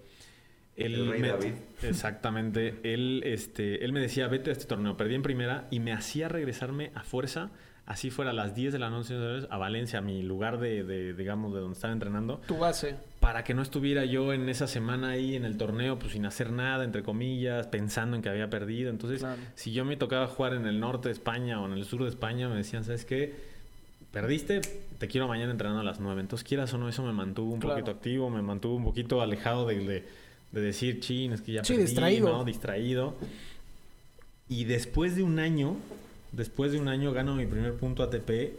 [0.76, 1.52] Él El rey me- David.
[1.82, 2.80] Exactamente.
[2.82, 4.96] Él, este, él me decía, vete a este torneo.
[4.96, 7.50] Perdí en primera y me hacía regresarme a fuerza,
[7.86, 9.14] así fuera a las 10 de la noche
[9.48, 12.96] a Valencia, a mi lugar de, de, digamos, de donde estaba entrenando Tu base.
[13.20, 16.50] para que no estuviera yo en esa semana ahí en el torneo, pues sin hacer
[16.50, 18.90] nada, entre comillas, pensando en que había perdido.
[18.90, 19.40] Entonces, Claro.
[19.54, 22.08] si yo me tocaba jugar en el norte de España o en el sur de
[22.08, 23.54] España, me decían, ¿sabes qué?
[24.12, 24.60] Perdiste,
[24.98, 26.20] te quiero mañana entrenando a las 9.
[26.20, 27.74] Entonces, quieras o no, eso me mantuvo un Claro.
[27.76, 30.04] poquito activo, me mantuvo un poquito alejado de, de,
[30.54, 32.28] de decir, chin, es que ya Sí, perdí, distraído.
[32.30, 32.44] ¿no?
[32.44, 33.14] Distraído.
[34.48, 35.76] Y después de un año,
[36.32, 38.54] después de un año gano mi primer punto ATP.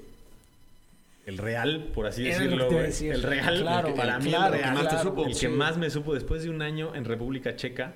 [1.25, 2.67] El real, por así decirlo.
[2.69, 2.83] güey.
[2.83, 3.11] decir.
[3.11, 4.73] El real, Claro, el que- para mí claro, el real.
[4.75, 5.21] más claro, supo.
[5.25, 5.47] El que sí.
[5.47, 7.93] más me supo después de un año en República Checa.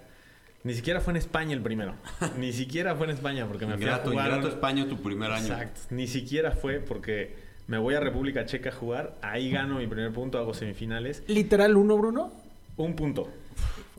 [0.64, 1.94] Ni siquiera fue en España el primero.
[2.38, 4.28] Ni siquiera fue en España porque me fui a Ingrato, jugar.
[4.28, 5.46] ingrato España tu primer año.
[5.46, 5.82] Exacto.
[5.92, 7.36] Ni siquiera fue porque
[7.68, 9.16] me voy a República Checa a jugar.
[9.22, 11.24] Ahí gano mi primer punto, hago semifinales.
[11.28, 12.34] Literal uno, Bruno.
[12.78, 13.30] Un punto.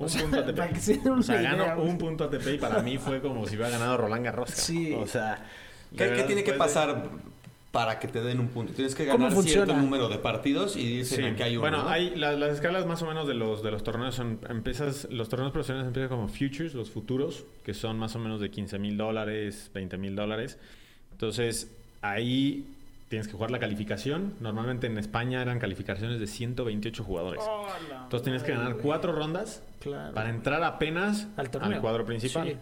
[0.01, 0.57] Un O sea, punto ATP.
[0.57, 2.99] para que se den o sea, una gano idea, un punto ATP y para mí
[2.99, 4.51] fue como si hubiera ganado Roland Garros.
[4.51, 4.93] Sí.
[4.95, 5.45] O sea.
[5.97, 7.11] ¿Qué, qué tiene que después de- pasar
[7.71, 8.73] para que te den un punto?
[8.73, 11.37] Tienes que ¿Cómo ganar cierto número de partidos y dicen Sí.
[11.37, 11.61] que hay uno.
[11.61, 11.89] Bueno, ¿no?
[11.89, 15.29] hay la- las escalas más o menos de los de los torneos son empiezas los
[15.29, 18.97] torneos profesionales empiezan como futures, los futuros, que son más o menos de 15 mil
[18.97, 20.59] dólares, 20 mil dólares.
[21.13, 21.71] Entonces
[22.03, 22.67] ahí
[23.09, 24.35] tienes que jugar la calificación.
[24.41, 27.43] Normalmente en España eran calificaciones de 128 jugadores.
[28.05, 30.15] Entonces tienes que ganar cuatro rondas Claro.
[30.15, 31.81] para entrar apenas Al al, torneo.
[31.81, 32.47] cuadro principal.
[32.49, 32.57] Sí.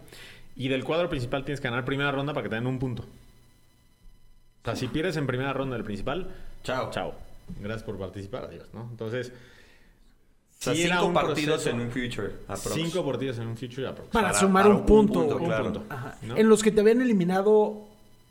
[0.55, 3.03] Y del cuadro principal tienes que ganar primera ronda para que te den un punto.
[3.03, 6.29] O sea, si pierdes en primera ronda del principal,
[6.63, 6.89] Chao.
[6.91, 7.13] Chao.
[7.59, 8.87] Gracias por participar, adiós, ¿no?
[8.91, 11.69] Entonces, O sea, Sí, era cinco un partidos proceso.
[11.69, 12.33] en un future.
[12.49, 12.73] aprox.
[12.73, 14.09] Cinco partidos en un future aprox.
[14.11, 15.13] Para, Para- sumar para un un punto.
[15.13, 15.63] punto, Un claro.
[15.63, 15.83] punto.
[15.89, 16.17] Ajá.
[16.21, 16.35] ¿No?
[16.35, 17.87] En los que te habían eliminado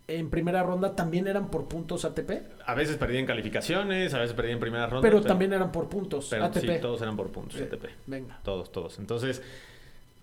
[0.09, 2.31] en primera ronda también eran por puntos ATP,
[2.65, 5.03] A veces perdí en calificaciones, a veces perdí en primera ronda.
[5.03, 6.61] pero también eran por puntos pero ATP.
[6.61, 7.61] sí, todos eran por puntos.
[7.61, 7.85] ATP.
[8.07, 8.39] Venga.
[8.43, 8.99] Todos, todos.
[8.99, 9.43] Entonces,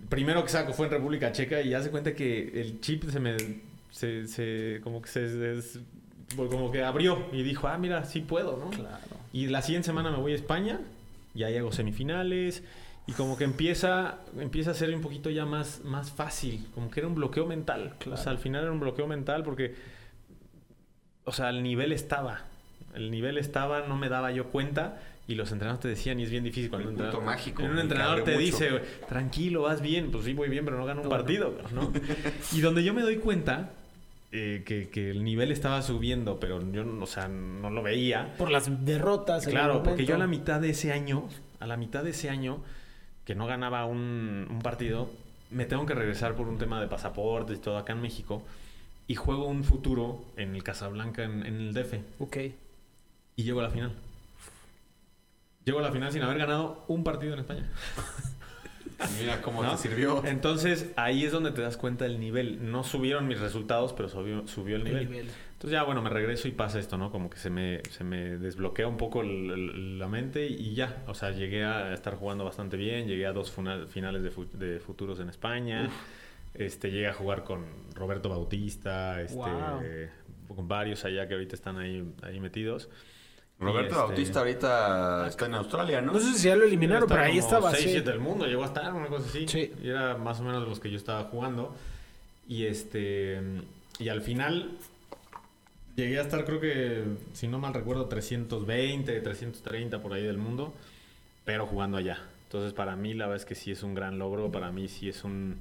[0.10, 3.38] primero que saco fue en República Checa y hace cuenta que el chip se me.
[3.92, 5.22] Se, se- como que se.
[5.30, 5.80] des-
[6.36, 8.72] como que abrió y dijo, ah, mira, sí puedo, ¿no?
[8.72, 8.98] Claro.
[9.32, 10.80] Y la siguiente semana me voy a España
[11.36, 12.64] y ahí hago semifinales.
[13.08, 16.68] Y como que empieza, empieza a ser un poquito ya más, más fácil.
[16.74, 17.96] Como que era un bloqueo mental.
[18.00, 18.20] Claro.
[18.20, 19.76] O sea, al final era un bloqueo mental porque.
[21.24, 22.46] O sea, el nivel estaba.
[22.96, 25.00] El nivel estaba, no me daba yo cuenta.
[25.28, 27.80] Y los entrenadores te decían, y es bien difícil cuando un punto entrenador, mágico, un
[27.80, 28.46] entrenador te mucho.
[28.46, 28.70] dice,
[29.10, 30.12] tranquilo, vas bien.
[30.12, 31.92] Pues sí, voy bien, pero no gano un partido, ¿no?
[32.52, 33.72] y donde yo me doy cuenta
[34.32, 38.36] eh, que, que el nivel estaba subiendo, pero yo, o sea, no lo veía.
[38.38, 39.48] Por las derrotas.
[39.48, 41.28] Claro, porque yo a la mitad de ese año,
[41.60, 42.60] a la mitad de ese año,
[43.26, 45.10] que no ganaba un, un partido,
[45.52, 48.44] me tengo que regresar por un tema de pasaportes y todo acá en México,
[49.08, 52.38] y juego un futuro en el Casablanca, en, en el DF, Ok.
[53.36, 53.92] y llego a la final.
[55.64, 57.68] Llego a la final sin haber ganado un partido en España.
[59.20, 59.72] Mira cómo ¿no?
[59.72, 60.24] te sirvió.
[60.26, 62.72] Entonces, ahí es donde te das cuenta del nivel.
[62.72, 65.30] No subieron mis resultados, pero subió, subió el El nivel.
[65.56, 67.12] Entonces ya, bueno, me regreso y pasa esto, ¿no?
[67.12, 71.04] Como que se me, se me desbloquea un poco el- el- la mente y ya.
[71.08, 74.50] O sea, llegué a estar jugando bastante bien, llegué a dos funa- finales de, fu-
[74.54, 75.90] de futuros en España.
[76.54, 77.66] Este, llegué a jugar con
[77.96, 80.56] Roberto Bautista, este, Wow.
[80.56, 82.90] con varios allá que ahorita están ahí, ahí metidos.
[83.58, 86.12] Roberto este, Bautista ahorita está en Australia, ¿no?
[86.12, 87.72] No sé si ya lo eliminaron, pero ahí estaba.
[87.72, 87.90] 6, sí.
[87.92, 89.48] 7 del mundo, llegó a estar, una cosa así.
[89.48, 89.72] Sí.
[89.82, 91.74] Y era más o menos de los que yo estaba jugando.
[92.50, 93.42] Y este.
[94.00, 94.72] Y al final.
[95.96, 97.04] Llegué a estar, creo que,
[97.34, 100.74] si no mal recuerdo, 320, 330 por ahí del mundo.
[101.46, 102.20] Pero jugando allá.
[102.44, 104.52] Entonces, para mí, la verdad es que sí es un gran logro.
[104.52, 105.58] Para mí, sí es un.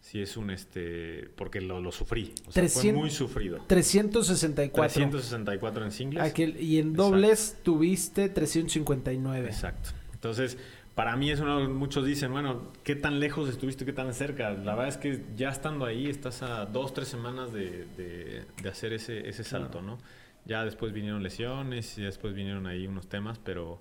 [0.00, 1.28] Sí es un este.
[1.34, 2.32] Porque lo, lo sufrí.
[2.46, 3.58] O sea, fue 300 muy sufrido.
[3.66, 4.92] 364.
[4.92, 6.22] 364 en singles.
[6.22, 9.46] Aquel- y en dobles tuviste 359.
[9.48, 9.90] Exacto.
[10.12, 10.58] Entonces,
[10.94, 14.50] para mí es uno, muchos dicen, bueno, ¿qué tan lejos estuviste, qué tan cerca?
[14.50, 18.68] La verdad es que ya estando ahí, estás a dos, tres semanas de, de- de
[18.68, 19.98] hacer ese, ese salto, ¿no?
[20.44, 23.80] Ya después vinieron lesiones y después vinieron ahí unos temas, pero,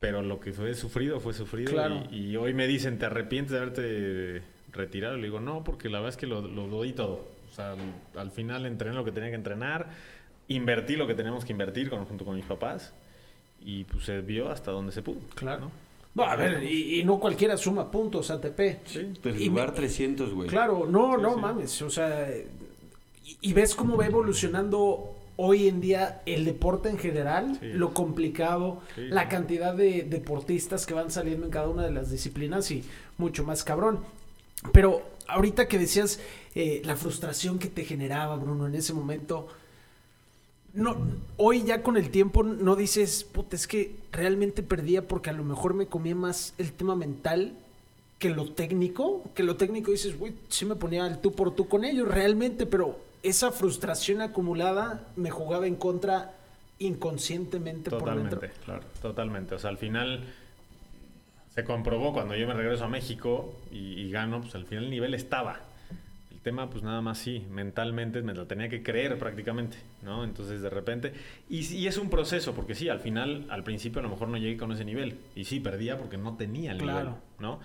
[0.00, 1.72] pero lo que fue sufrido fue sufrido.
[1.72, 2.04] Claro.
[2.10, 4.42] Y, y hoy me dicen, ¿te arrepientes de haberte
[4.72, 5.16] retirado?
[5.16, 7.28] Le digo, no, porque la verdad es que lo, lo, lo di todo.
[7.50, 7.78] O sea, al,
[8.16, 9.88] al final entrené lo que tenía que entrenar,
[10.46, 12.94] invertí lo que teníamos que invertir con- junto con mis papás
[13.60, 15.18] y pues se vio hasta donde se pudo.
[15.34, 15.62] Claro.
[15.62, 15.87] ¿no?
[16.14, 18.60] No, a ver, y, y no cualquiera suma puntos ATP.
[18.86, 19.12] Sí.
[19.22, 20.48] Pues Y lugar me- 300, güey.
[20.48, 21.40] Claro, no, Sí, no sí.
[21.40, 21.82] mames.
[21.82, 22.28] O sea,
[23.24, 27.68] y, y ves cómo va evolucionando hoy en día el deporte en general, Sí.
[27.72, 32.68] lo complicado, la cantidad de deportistas que van saliendo en cada una de las disciplinas
[32.72, 32.82] y
[33.18, 34.00] mucho más cabrón.
[34.72, 36.18] Pero ahorita que decías
[36.56, 39.46] eh, la frustración que te generaba, Bruno, en ese momento.
[40.78, 40.96] No,
[41.36, 45.42] hoy ya con el tiempo no dices, puta, es que realmente perdía porque a lo
[45.42, 47.52] mejor me comía más el tema mental
[48.20, 51.66] que lo técnico, que lo técnico dices, güey, sí me ponía el tú por tú
[51.68, 56.32] con ellos realmente, pero esa frustración acumulada me jugaba en contra
[56.78, 58.64] inconscientemente por Totalmente, dentro.
[58.64, 59.56] claro, totalmente.
[59.56, 60.24] O sea, al final
[61.54, 64.90] se comprobó cuando yo me regreso a México y, y gano, pues al final el
[64.90, 65.60] nivel estaba.
[66.38, 70.22] El tema, pues nada más sí, mentalmente me lo tenía que creer prácticamente, ¿no?
[70.22, 71.12] Entonces de repente,
[71.50, 74.56] y, es un proceso, porque sí, al final, al principio a lo mejor no llegué
[74.56, 77.00] con ese nivel, y sí, perdía porque no tenía el Claro.
[77.10, 77.58] nivel, ¿no?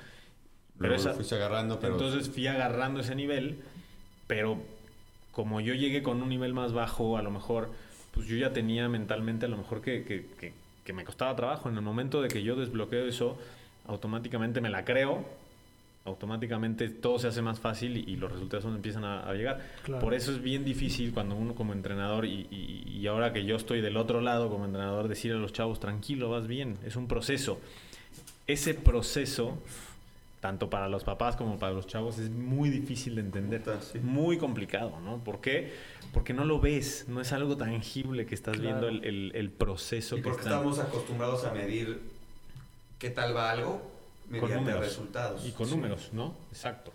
[0.79, 1.93] Luego esa- fuiste agarrando, pero...
[1.93, 3.59] entonces fui agarrando ese nivel,
[4.25, 4.57] pero
[5.31, 7.69] como yo llegué con un nivel más bajo, a lo mejor,
[8.11, 11.69] pues yo ya tenía mentalmente a lo mejor que, que- que- que me costaba trabajo.
[11.69, 13.37] En el momento de que yo desbloqueo eso,
[13.87, 15.23] automáticamente me la creo,
[16.05, 19.61] automáticamente todo se hace más fácil y, y los resultados empiezan a, a llegar.
[19.83, 20.01] Claro.
[20.03, 23.55] Por eso es bien difícil cuando uno como entrenador y, y- y ahora que yo
[23.55, 27.07] estoy del otro lado como entrenador, decir a los chavos, tranquilo, vas bien, es un
[27.07, 27.59] proceso.
[28.47, 29.57] Ese proceso
[30.41, 33.61] tanto para los papás como para los chavos, es muy difícil de entender.
[33.61, 33.99] Puta, sí.
[33.99, 35.19] Muy complicado, ¿no?
[35.23, 35.71] ¿Por qué?
[36.11, 38.81] Porque no lo ves, no es algo tangible que estás Claro.
[38.81, 42.01] viendo el, el- el proceso Y que porque estamos acostumbrados a medir
[42.99, 43.89] qué tal va algo
[44.39, 44.79] con números.
[44.81, 45.45] resultados.
[45.45, 45.75] Y con Sí.
[45.75, 46.35] números, ¿no?
[46.49, 46.91] Exacto.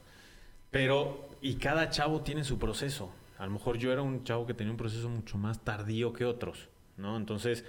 [0.70, 3.10] Pero, y cada chavo tiene su proceso.
[3.38, 6.24] A lo mejor yo era un chavo que tenía un proceso mucho más tardío que
[6.24, 7.16] otros, ¿no?
[7.16, 7.64] Entonces,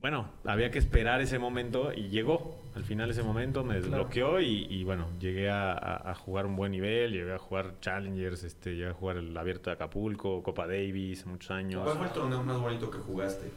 [0.00, 2.56] bueno, había que esperar ese momento y llegó.
[2.76, 6.54] Al final ese momento me desbloqueó y, y, bueno, llegué a, a- a jugar un
[6.54, 10.68] buen nivel, llegué a jugar Challengers, este, llegué a jugar el Abierto de Acapulco, Copa
[10.68, 11.82] Davis, muchos años.
[11.82, 13.50] ¿Cuál fue el torneo más bonito que jugaste?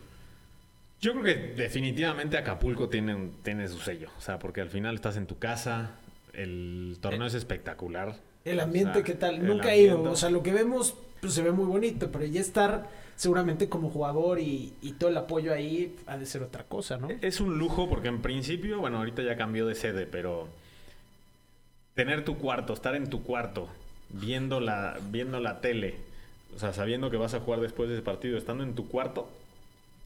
[1.02, 4.10] Yo creo que definitivamente Acapulco tiene, tiene su sello.
[4.20, 5.96] O sea, porque al final estás en tu casa,
[6.34, 8.16] el torneo es espectacular.
[8.46, 9.44] El ambiente, O sea, ¿qué tal?
[9.44, 10.02] Nunca he ido.
[10.04, 13.90] O sea, lo que vemos pues, se ve muy bonito, pero ya estar seguramente como
[13.90, 17.10] jugador y, y todo el apoyo ahí ha de ser otra cosa, ¿no?
[17.22, 20.48] Es un lujo porque en principio, bueno, ahorita ya cambió de sede, pero
[21.96, 23.70] tener tu cuarto, estar en tu cuarto,
[24.10, 25.96] viendo la, viendo la tele,
[26.56, 29.30] o sea, sabiendo que vas a jugar después de ese partido, estando en tu cuarto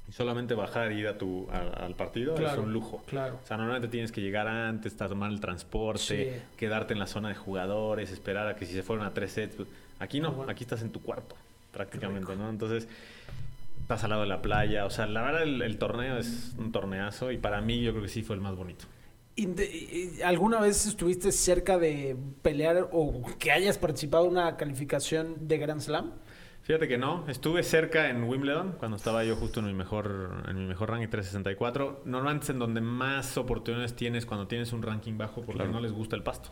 [0.07, 3.03] y solamente bajar e ir a tu, a- al partido es un lujo.
[3.07, 3.39] claro.
[3.43, 6.41] O sea, normalmente tienes que llegar antes, tomar el transporte, Sí.
[6.57, 9.55] quedarte en la zona de jugadores, esperar a que si se fueron a tres sets.
[9.55, 9.67] pues,
[9.99, 10.51] Aquí no, Ah, bueno.
[10.51, 11.35] aquí estás en tu cuarto,
[11.71, 12.49] prácticamente, ¿no?
[12.49, 12.87] Entonces,
[13.81, 14.85] estás al lado de la playa.
[14.85, 18.03] O sea, la verdad, el, el torneo es un torneazo y para mí yo creo
[18.03, 18.85] que sí fue el más bonito.
[19.37, 25.57] Y- ¿Alguna vez estuviste cerca de pelear o que hayas participado en una calificación de
[25.57, 26.11] Grand Slam?
[26.65, 30.57] Fíjate que no, estuve cerca en Wimbledon cuando estaba yo justo en mi mejor en
[30.57, 32.01] mi mejor ranking 364.
[32.05, 35.71] Normalmente es en donde más oportunidades tienes cuando tienes un ranking bajo porque Claro.
[35.71, 36.49] no les gusta el pasto.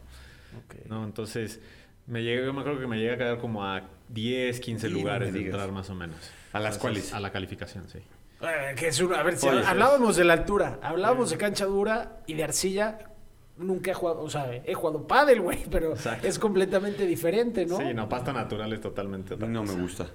[0.87, 1.03] ¿no?
[1.03, 1.59] Entonces,
[2.05, 4.91] me llegué, yo me acuerdo que me llegué a quedar como a 10, 15 Y
[4.91, 6.17] no lugares de entrar más o menos.
[6.51, 7.13] A las Entonces, cuales.
[7.13, 7.97] A la calificación, sí.
[8.41, 12.19] Eh, que es una- a ver, si hablábamos de la altura, hablábamos de cancha dura
[12.27, 12.99] y de arcilla.
[13.57, 16.27] Nunca he jugado, o sea, he jugado pádel, güey, pero Exacto.
[16.27, 17.77] es completamente diferente, ¿no?
[17.77, 19.73] Sí, no, pasto natural es totalmente otra No cosa.
[19.75, 20.07] me gusta.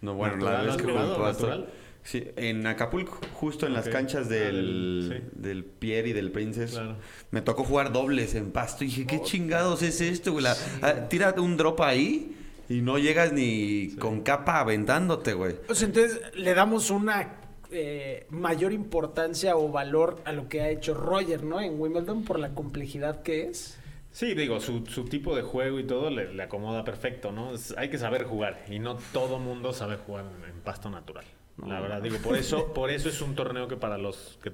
[0.00, 0.54] No, bueno, ¿Natural?
[0.54, 1.68] la ¿Lo vez has que jugado jugué pasto- natural?
[2.02, 5.38] Sí, en Acapulco, justo en las canchas Ah, del, del- sí.
[5.38, 6.70] del Pierre y del Princess.
[6.70, 6.96] Claro.
[7.30, 10.32] Me tocó jugar dobles en pasto y dije, ¿qué chingados es esto?
[10.32, 10.44] güey?
[10.44, 12.34] La- ah, tira un drop ahí
[12.70, 15.56] y no llegas ni con capa aventándote, güey.
[15.68, 17.39] O sea, entonces le damos una
[17.72, 21.60] eh, mayor importancia o valor a lo que ha hecho Roger, ¿no?
[21.60, 23.78] En Wimbledon por la complejidad que es.
[24.12, 27.54] Sí, digo, su, su tipo de juego y todo le, le acomoda perfecto, ¿no?
[27.54, 31.24] Es- hay que saber jugar y no todo mundo sabe jugar en, en pasto natural.
[31.66, 34.52] La verdad, digo, por eso, por eso es un torneo que para los que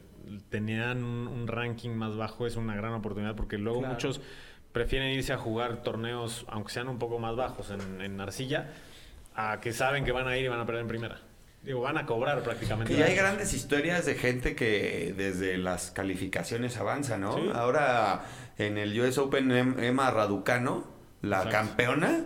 [0.51, 3.95] tenían un, un ranking más bajo es una gran oportunidad porque luego Claro.
[3.95, 4.21] muchos
[4.73, 8.73] prefieren irse a jugar torneos, aunque sean un poco más bajos en, en arcilla,
[9.35, 11.21] a que saben que van a ir y van a perder en primera.
[11.67, 12.95] Digo, van a cobrar prácticamente.
[12.95, 17.35] Y hay grandes historias de gente que desde las calificaciones avanza, ¿no?
[17.37, 17.51] Sí.
[17.53, 18.25] Ahora
[18.57, 20.85] en el US Open Em- Emma Raducano,
[21.23, 21.57] la Exacto.
[21.59, 22.25] campeona,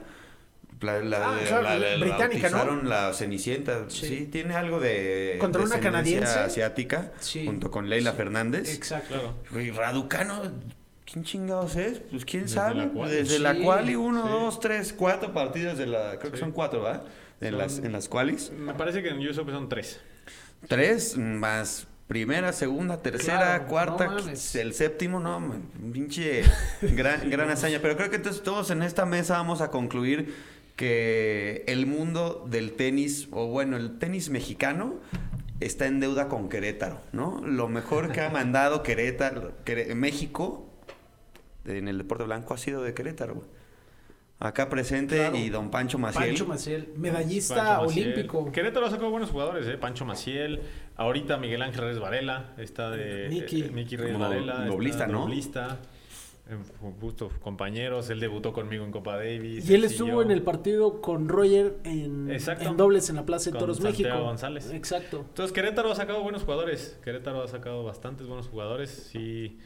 [0.82, 2.82] la, la- Ah, la- claro, la- la británica, ¿no?
[2.82, 3.86] la Cenicienta.
[3.88, 4.06] Sí.
[4.06, 4.26] Sí.
[4.30, 6.38] tiene algo de Contra una descendencia canadiense.
[6.38, 7.46] asiática, Sí.
[7.46, 8.16] junto con Leila Sí.
[8.18, 8.74] Fernández.
[8.74, 9.36] Exacto.
[9.58, 10.42] Y Raducano,
[11.10, 12.00] ¿quién chingados es?
[12.10, 12.90] Pues quién Desde sabe.
[13.08, 14.28] Desde Sí, la quali, uno, sí.
[14.28, 16.18] dos, tres, cuatro partidos de la.
[16.18, 17.02] Creo que son cuatro, ¿verdad?
[17.40, 18.50] En, Son- las, en las qualis.
[18.52, 20.00] Me parece que en US Open son tres.
[20.68, 26.42] Tres más primera, segunda, tercera, Claro, cuarta, no el séptimo, no, man, pinche
[26.82, 27.78] gran, gran hazaña.
[27.80, 30.34] Pero creo que entonces todos en esta mesa vamos a concluir
[30.76, 34.94] que el mundo del tenis, o bueno, el tenis mexicano,
[35.60, 37.40] está en deuda con Querétaro, ¿no?
[37.46, 40.66] Lo mejor que ha mandado Querétaro, Queré- México
[41.66, 43.46] en el deporte blanco ha sido de Querétaro, güey.
[44.42, 45.36] Acá presente Claro.
[45.36, 46.28] y don Pancho Maciel.
[46.28, 48.08] Pancho Maciel, medallista Pancho Maciel.
[48.12, 48.50] olímpico.
[48.52, 49.76] Querétaro ha sacado buenos jugadores, ¿eh?
[49.76, 50.60] Pancho Maciel.
[50.96, 52.54] Ahorita Miguel Ángel Reyes Varela.
[52.56, 53.28] Está de.
[53.28, 53.62] Miki.
[53.64, 54.64] eh, Miki Reyes Como Varela.
[54.64, 55.20] doblista, ¿no?
[55.20, 55.78] Doblista.
[56.48, 56.56] Eh,
[57.02, 58.08] Justo compañeros.
[58.08, 59.68] Él debutó conmigo en Copa Davis.
[59.68, 62.28] Y él estuvo en el partido con Roger en,
[62.78, 64.24] dobles en la Plaza de Con Toros Santiago México.
[64.26, 64.70] González.
[64.72, 65.18] Exacto.
[65.28, 66.98] Entonces Querétaro ha sacado buenos jugadores.
[67.04, 68.90] Querétaro ha sacado bastantes buenos jugadores.
[69.12, 69.58] Sí.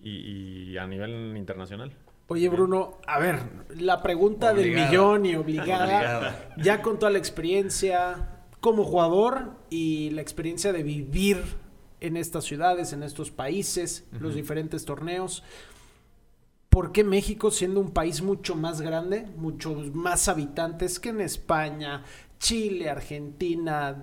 [0.00, 1.92] Y, y a nivel internacional.
[2.32, 3.40] Oye, Bruno, a ver,
[3.76, 6.54] la pregunta del millón y obligada, Obligada.
[6.56, 11.42] ya con toda la experiencia como jugador y la experiencia de vivir
[12.00, 15.42] en estas ciudades, en estos países, los diferentes torneos,
[16.70, 22.02] ¿por qué México, siendo un país mucho más grande, muchos más habitantes que en España,
[22.38, 24.02] Chile, Argentina,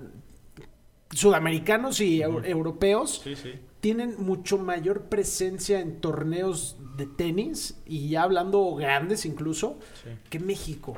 [1.12, 3.54] sudamericanos y eu- europeos, Sí, sí.
[3.80, 10.10] tienen mucho mayor presencia en torneos de tenis y ya hablando grandes incluso Sí.
[10.30, 10.98] que México.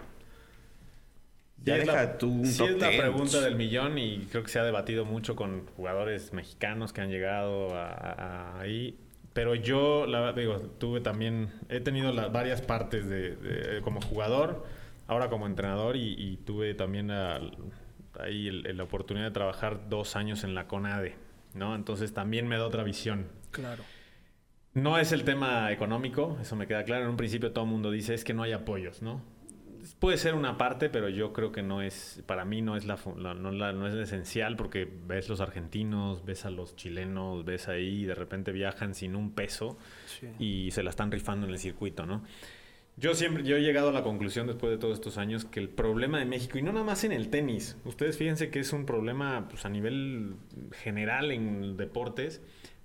[1.64, 3.02] Ya Sí, deja la, tú un sí top es la 10.
[3.02, 7.10] pregunta del millón y creo que se ha debatido mucho con jugadores mexicanos que han
[7.12, 8.14] llegado a, a-
[8.58, 8.98] a ahí.
[9.34, 14.66] Pero yo, la, digo, tuve también, he tenido las varias partes de, de- como jugador,
[15.08, 17.12] ahora como entrenador y, y tuve también
[18.20, 21.16] ahí la oportunidad de trabajar dos años en la CONADE,
[21.54, 21.76] ¿no?
[21.76, 23.28] Entonces también me da otra visión.
[23.52, 23.84] Claro.
[24.74, 27.04] No es el tema económico, eso me queda claro.
[27.04, 29.22] En un principio todo el mundo dice es que no hay apoyos, ¿no?
[30.00, 32.98] Puede ser una parte, pero yo creo que no es, para mí no es la,
[33.18, 38.04] no, la- no es esencial porque ves los argentinos, ves a los chilenos, ves ahí
[38.04, 39.78] y de repente viajan sin un peso
[40.40, 42.24] y se la están rifando en el circuito, ¿no?
[42.98, 45.70] Yo siempre, yo he llegado a la conclusión después de todos estos años que el
[45.70, 48.86] problema de México, y no nada más en el tenis, ustedes fíjense que es un
[48.86, 50.36] problema pues, a nivel
[50.84, 52.42] general en deportes,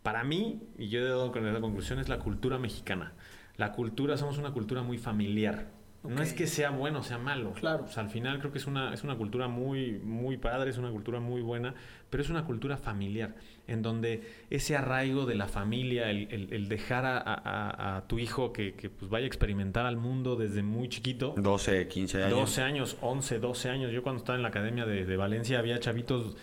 [0.07, 3.13] para mí, y yo he dado con esa conclusión, es la cultura mexicana.
[3.57, 5.67] La cultura, somos una cultura muy familiar.
[6.05, 7.55] No es que sea bueno o sea malo.
[7.55, 7.87] Claro.
[7.87, 10.79] O sea, al final creo que es una, es una cultura muy, muy padre, es
[10.79, 11.75] una cultura muy buena,
[12.09, 13.35] pero es una cultura familiar,
[13.69, 18.19] en donde ese arraigo de la familia, el, el- el dejar a, a- a tu
[18.19, 21.35] hijo que, que, pues vaya a experimentar al mundo desde muy chiquito.
[21.37, 22.39] 12, 15 años.
[22.39, 23.93] 12 años, 11, 12 años.
[23.93, 26.37] Yo cuando estaba en la academia de, de Valencia había chavitos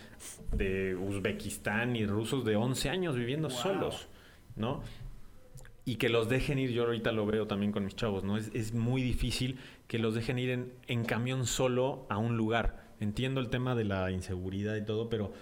[0.51, 4.07] de Uzbekistán y rusos de 11 años viviendo solos,
[4.55, 4.81] ¿no?
[5.86, 8.38] Y que los dejen ir, yo ahorita lo veo también con mis chavos, ¿no?
[8.38, 9.57] Es, es muy difícil
[9.88, 12.83] que los dejen ir en, en camión solo a un lugar.
[13.01, 15.33] Entiendo el tema de la inseguridad y todo, pero,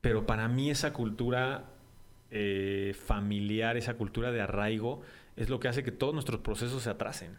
[0.00, 1.64] pero para mí esa cultura
[2.30, 5.02] eh, familiar, esa cultura de arraigo,
[5.36, 7.36] es lo que hace que todos nuestros procesos se atrasen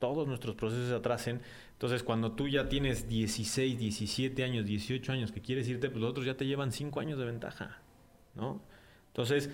[0.00, 1.40] todos nuestros procesos se atrasen.
[1.72, 6.10] Entonces, cuando tú ya tienes 16, 17 años, 18 años que quieres irte, pues los
[6.10, 7.78] otros ya te llevan 5 años de ventaja,
[8.34, 8.60] ¿no?
[9.08, 9.50] Entonces,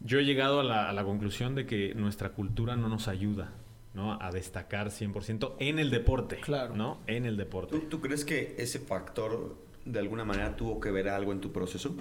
[0.00, 3.52] yo he llegado a la, a la conclusión de que nuestra cultura no nos ayuda,
[3.92, 4.16] ¿no?
[4.22, 6.76] A destacar 100% en el deporte, Claro.
[6.76, 7.00] ¿no?
[7.06, 7.76] En el deporte.
[7.76, 9.56] ¿Tú, tú crees que ese factor
[9.88, 11.96] de alguna manera tuvo que ver algo en tu proceso?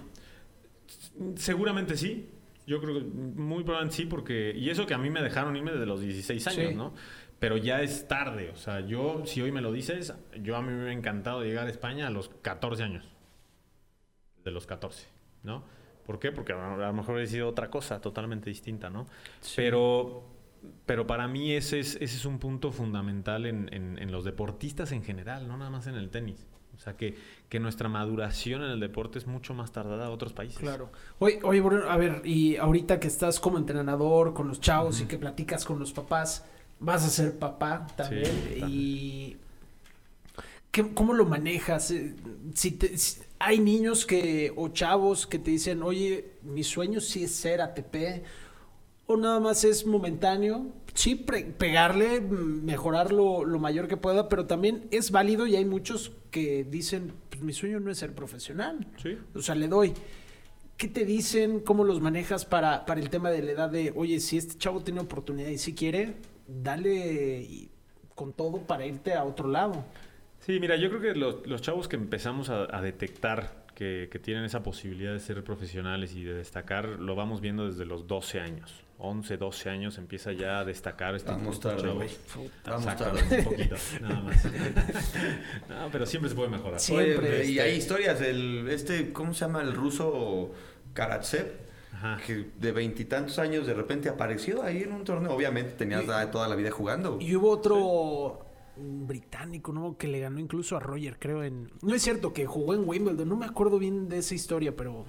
[1.35, 2.29] Seguramente sí.
[2.65, 4.53] Yo creo que muy probablemente sí, porque.
[4.55, 6.75] Y eso que a mí me dejaron irme desde los 16 años, Sí.
[6.75, 6.93] ¿no?
[7.39, 8.49] Pero ya es tarde.
[8.49, 11.67] O sea, yo, si hoy me lo dices, yo a mí me hubiera encantado llegar
[11.67, 13.05] a España a los 14 años.
[14.43, 15.07] De los 14,
[15.43, 15.63] ¿no?
[16.05, 16.31] ¿Por qué?
[16.31, 19.07] Porque a lo mejor he sido otra cosa totalmente distinta, ¿no?
[19.57, 20.23] Pero,
[20.85, 24.91] pero para mí ese es, ese es un punto fundamental en, en- en los deportistas
[24.93, 26.47] en general, no nada más en el tenis.
[26.77, 27.17] O sea, que,
[27.49, 30.59] que nuestra maduración en el deporte es mucho más tardada a otros países.
[30.59, 30.89] Claro.
[31.19, 35.05] Oye, oye, Bruno, a ver, y ahorita que estás como entrenador con los chavos y
[35.05, 36.45] que platicas con los papás,
[36.79, 38.25] vas a ser papá también.
[38.25, 39.37] Sí, y
[40.71, 41.91] ¿qué- ¿cómo lo manejas?
[41.91, 42.15] Eh,
[42.53, 47.23] Si, te- si- hay niños que o chavos que te dicen, oye, mi sueño sí
[47.23, 48.23] es ser ATP
[49.07, 50.67] o nada más es momentáneo.
[50.97, 56.11] Sí, pegarle, mejorar lo, lo mayor que pueda, pero también es válido y hay muchos
[56.31, 58.87] que dicen, pues mi sueño no es ser profesional.
[58.97, 59.15] Sí.
[59.35, 59.93] O sea, le doy.
[60.75, 61.59] ¿Qué te dicen?
[61.59, 64.81] ¿Cómo los manejas para, para el tema de la edad de, oye, si este chavo
[64.81, 66.15] tiene oportunidad y si quiere,
[66.47, 67.69] dale
[68.15, 69.85] con todo para irte a otro lado?
[70.39, 74.17] Sí, mira, yo creo que los, los chavos que empezamos a, a detectar que, que
[74.17, 78.39] tienen esa posibilidad de ser profesionales y de destacar, lo vamos viendo desde los 12
[78.39, 78.86] años.
[78.99, 82.09] 11, 12 años empieza ya a destacar este Vamos tarde, güey.
[82.65, 83.37] Vamos tarde.
[83.37, 84.43] un poquito, nada más.
[85.69, 86.73] no, pero siempre se puede mejorar.
[86.75, 88.21] Oye, Siempre, y este- hay historias.
[88.21, 89.61] El, este, ¿Cómo se llama?
[89.61, 90.51] El ruso
[90.93, 91.67] Karatsev.
[91.93, 92.17] Ajá.
[92.25, 95.31] Que de veintitantos años de repente apareció ahí en un torneo.
[95.31, 97.17] Obviamente tenía Y- toda la vida jugando.
[97.21, 98.45] Y hubo otro
[98.77, 99.97] británico, ¿no?
[99.97, 101.71] Que le ganó incluso a Roger, creo, en...
[101.81, 103.27] No es cierto, que jugó en Wimbledon.
[103.27, 105.05] No me acuerdo bien de esa historia, pero...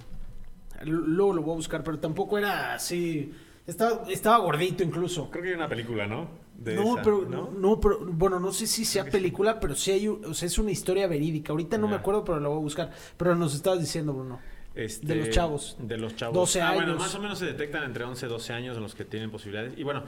[0.81, 3.31] l- Luego lo voy a buscar, pero tampoco era así...
[3.69, 5.29] Estaba, estaba gordito incluso.
[5.29, 6.27] Creo que hay una película, ¿no?
[6.57, 7.51] De no, esa, pero ¿no?
[7.51, 7.79] ¿no?
[7.79, 11.07] pero bueno, no sé si sea película, pero sí hay, o sea, es una historia
[11.07, 11.51] verídica.
[11.53, 12.91] Ahorita no me acuerdo, pero la voy a buscar.
[13.15, 14.39] Pero nos estabas diciendo, Bruno.
[14.75, 15.77] Este, De los chavos.
[15.79, 16.35] De los chavos.
[16.35, 16.99] 12 Ah, Bueno, años.
[17.01, 19.73] más o menos se detectan entre 11 y 12 años en los que tienen posibilidades.
[19.77, 20.03] Y bueno,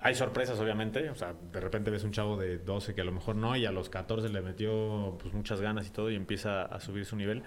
[0.00, 1.08] hay sorpresas, obviamente.
[1.10, 3.66] O sea, de repente ves un chavo de 12 que a lo mejor no, y
[3.66, 7.16] a los 14 le metió pues, muchas ganas y todo, y empieza a subir su
[7.16, 7.42] nivel.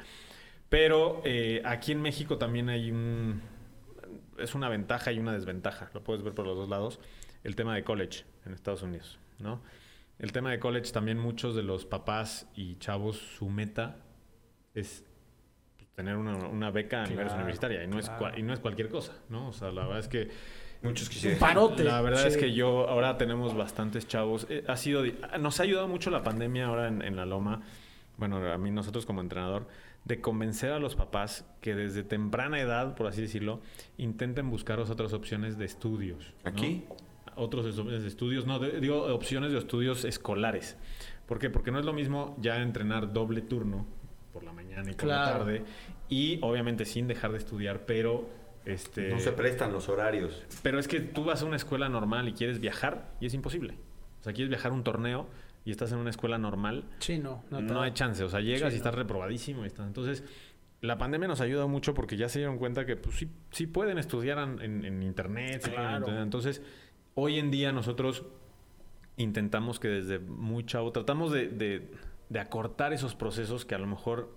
[0.70, 3.42] Pero eh, aquí en México también hay un.
[4.40, 5.90] Es una ventaja y una desventaja.
[5.94, 7.00] Lo puedes ver por los dos lados.
[7.44, 9.62] El tema de college en Estados Unidos, ¿no?
[10.20, 13.98] El tema de college también muchos de los papás y chavos, su meta
[14.74, 15.04] es
[15.96, 18.38] tener una, una beca a nivel universitaria y no, es claro.
[18.38, 19.48] y no es cualquier cosa, ¿no?
[19.50, 20.30] O sea, la verdad es que
[20.84, 21.40] Muchos Un quisieran.
[21.40, 21.84] parote.
[21.84, 22.28] la verdad Sí.
[22.28, 24.46] es que yo ahora tenemos bastantes chavos.
[24.48, 27.64] Eh, ha sido di- nos ha ayudado mucho la pandemia ahora en, en la Loma.
[28.18, 29.68] Bueno, a mí nosotros como entrenador
[30.08, 33.60] de convencer a los papás que desde temprana edad, por así decirlo,
[33.98, 36.34] intenten buscar otras opciones de estudios.
[36.44, 36.50] ¿no?
[36.50, 36.86] ¿Aquí?
[37.36, 40.78] Otras opciones de estudios, no, de- digo opciones de estudios escolares.
[41.28, 41.50] ¿Por qué?
[41.50, 43.86] Porque no es lo mismo ya entrenar doble turno
[44.34, 45.64] por la mañana y por la tarde
[46.10, 48.30] y obviamente sin dejar de estudiar, pero
[48.66, 50.44] este No se prestan los horarios.
[50.64, 53.76] pero es que tú vas a una escuela normal y quieres viajar y es imposible.
[54.22, 55.28] O sea, quieres viajar a un torneo
[55.68, 57.44] y estás en una escuela normal, Sí, no.
[57.52, 58.24] no, hay chance.
[58.24, 59.00] O sea, llegas Sí, y estás no.
[59.00, 59.64] reprobadísimo.
[59.64, 59.84] Y está.
[59.86, 60.24] Entonces,
[60.80, 63.98] la pandemia nos ayuda mucho porque ya se dieron cuenta que pues, sí, sí pueden
[63.98, 65.70] estudiar en, en- en internet.
[65.70, 66.08] Claro.
[66.22, 66.62] Entonces,
[67.16, 68.24] hoy en día nosotros
[69.18, 71.92] intentamos que desde muy chavo, tratamos de, de-
[72.30, 74.30] de acortar esos procesos que a lo mejor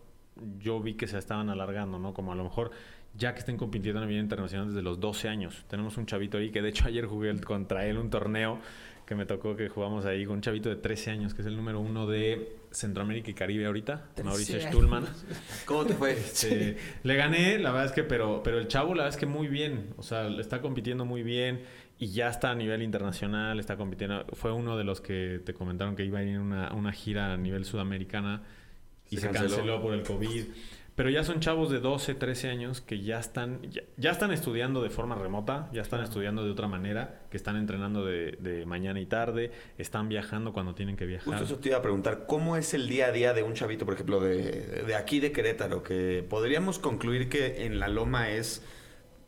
[0.59, 2.14] yo vi que se estaban alargando, ¿no?
[2.14, 2.70] Como a lo mejor
[3.14, 5.64] ya que estén compitiendo a nivel internacional desde los 12 años.
[5.68, 8.59] Tenemos un chavito ahí que de hecho ayer jugué el- contra él un torneo
[9.11, 11.57] que me tocó que jugamos ahí con un chavito de 13 años, que es el
[11.57, 14.69] número uno de Centroamérica y Caribe ahorita, 13 Mauricio años.
[14.69, 15.05] Stuhlman.
[15.67, 16.13] ¿Cómo te fue?
[16.13, 19.27] Este, Le gané, la verdad es que, pero, pero el chavo, la verdad es que
[19.27, 19.95] muy bien.
[19.97, 21.65] O sea, está compitiendo muy bien
[21.99, 24.25] y ya está a nivel internacional, está compitiendo.
[24.35, 27.33] Fue uno de los que te comentaron que iba a ir a una, una gira
[27.33, 28.45] a nivel sudamericana
[29.11, 29.57] y Se se, canceló.
[29.57, 29.83] canceló.
[29.83, 30.45] por el COVID.
[30.97, 34.82] Pero ya son chavos de 12, 13 años que ya están, ya, ya están estudiando
[34.82, 39.01] de forma remota, ya están estudiando de otra manera, que están entrenando de, de mañana
[39.01, 41.26] y tarde, están viajando cuando tienen que viajar.
[41.26, 43.84] Justo eso te iba a preguntar, ¿cómo es el día a día de un chavito,
[43.84, 45.82] por ejemplo, de, de aquí de Querétaro?
[45.82, 48.62] Que podríamos concluir que en la Loma es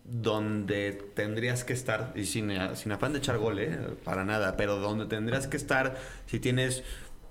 [0.05, 3.79] donde tendrías que estar, y sin, sin afán de echar gol, ¿eh?
[4.05, 5.97] para nada, pero donde tendrías que estar
[6.27, 6.83] si tienes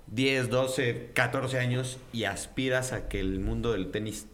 [0.08, 4.26] 10, 12, 14 años y aspiras a que el mundo del tenis,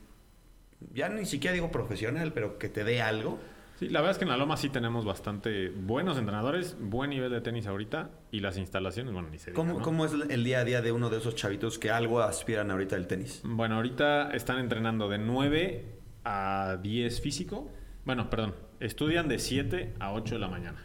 [0.95, 3.39] ya ni siquiera digo profesional, pero que te dé algo.
[3.79, 7.31] Sí, la verdad es que en la Loma sí tenemos bastante buenos entrenadores, buen nivel
[7.31, 9.85] de tenis ahorita y las instalaciones, bueno, ni se diga, ¿Cómo, ¿no?
[9.85, 12.97] ¿Cómo es el día a día de uno de esos chavitos que algo aspiran ahorita
[12.97, 13.41] del tenis?
[13.45, 15.85] Bueno, ahorita están entrenando de 9
[16.25, 17.71] a 10 físico.
[18.05, 20.85] Bueno, perdón, estudian de 7 a 8 de la mañana.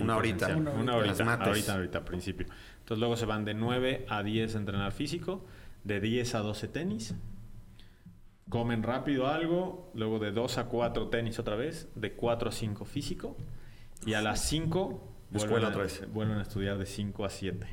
[0.00, 0.48] Una horita.
[0.54, 0.96] Una Una horita.
[0.96, 1.06] horita.
[1.06, 1.48] Las mates.
[1.48, 2.46] Ahorita, ahorita, al principio.
[2.90, 5.44] Entonces luego se van de 9 a 10 a entrenar físico,
[5.84, 7.14] de 10 a 12 tenis.
[8.48, 12.84] Comen rápido algo, luego de 2 a 4 tenis otra vez, de 4 a 5
[12.84, 13.36] físico.
[14.04, 16.12] Y a las 5 Escuela vuelven, otra a- vez.
[16.12, 17.64] vuelven a estudiar de 5 a 7.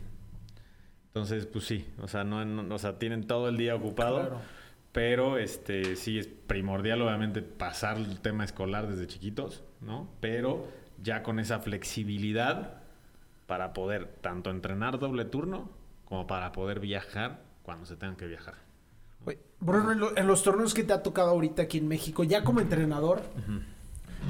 [1.08, 4.20] Entonces, pues sí, o sea, no, no- o sea, tienen todo el día ocupado.
[4.20, 4.42] Claro.
[4.92, 10.12] Pero este sí es primordial, obviamente, pasar el tema escolar desde chiquitos, ¿no?
[10.22, 10.68] Pero
[11.02, 12.84] ya con esa flexibilidad
[13.48, 15.70] para poder tanto entrenar doble turno
[16.06, 18.56] como para poder viajar cuando se tengan que viajar.
[19.26, 22.24] Oye, Bruno, en, lo- en los torneos que te ha tocado ahorita aquí en México,
[22.24, 23.24] ya como entrenador,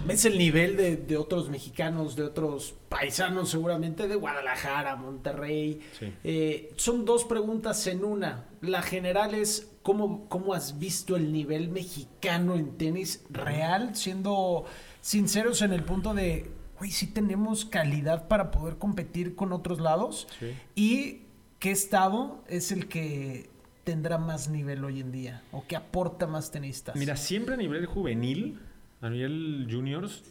[0.07, 5.82] ¿ves el nivel de, de otros mexicanos, de otros paisanos seguramente, de Guadalajara, Monterrey?
[5.99, 6.13] Sí.
[6.24, 8.45] Eh, son dos preguntas en una.
[8.61, 13.95] La general es, ¿cómo, ¿cómo has visto el nivel mexicano en tenis real?
[13.95, 14.65] Siendo
[15.01, 20.28] sinceros en el punto de, güey, sí tenemos calidad para poder competir con otros lados.
[20.39, 20.53] Sí.
[20.75, 21.21] ¿Y
[21.59, 23.49] qué estado es el que
[23.84, 25.43] tendrá más nivel hoy en día?
[25.51, 26.95] ¿O que aporta más tenistas?
[26.95, 28.59] Mira, siempre a nivel juvenil,
[29.01, 30.23] a nivel juniors,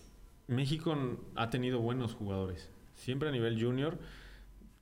[0.46, 0.96] México
[1.34, 2.70] ha tenido buenos jugadores.
[2.94, 3.98] Siempre a nivel junior,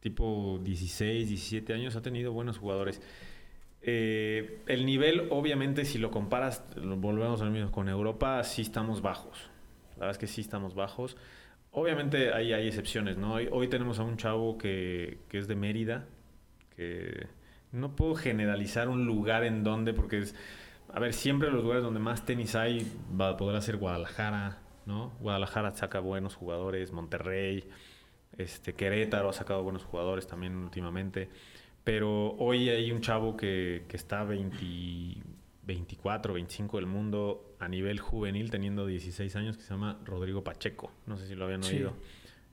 [0.01, 3.01] tipo 16, 17 años, ha tenido buenos jugadores.
[3.81, 9.03] Eh, el nivel, obviamente, si lo comparas, lo volvemos al mismo, con Europa, sí estamos
[9.03, 9.51] bajos.
[9.93, 11.17] La verdad es que sí estamos bajos.
[11.77, 13.35] Obviamente ahí hay excepciones, ¿no?
[13.35, 16.07] Hoy, tenemos a un chavo que, que es de Mérida,
[16.77, 17.27] que
[17.73, 20.37] no puedo generalizar un lugar en donde, porque es,
[20.93, 22.87] a ver, siempre los lugares donde más tenis hay
[23.21, 25.15] va a poder ser Guadalajara, ¿no?
[25.19, 27.69] Guadalajara saca buenos jugadores, Monterrey,
[28.39, 31.29] este, Querétaro ha sacado buenos jugadores también últimamente.
[31.83, 34.57] Pero hoy hay un chavo que, que está 20,
[35.67, 40.93] 24, 25 del mundo a nivel juvenil, teniendo 16 años, que se llama Rodrigo Pacheco.
[41.07, 41.77] No sé si lo habían Sí.
[41.77, 41.95] oído.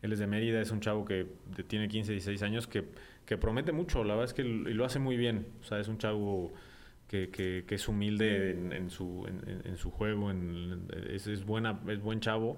[0.01, 1.27] Él es de Mérida, es un chavo que
[1.67, 2.85] tiene 15, 16 años, que,
[3.25, 4.03] que promete mucho.
[4.03, 5.47] La verdad es que l- y lo hace muy bien.
[5.61, 6.53] O sea, es un chavo
[7.07, 11.79] que, que- que es humilde en, en su, en su juego, en- es, es, buena,
[11.87, 12.57] es buen chavo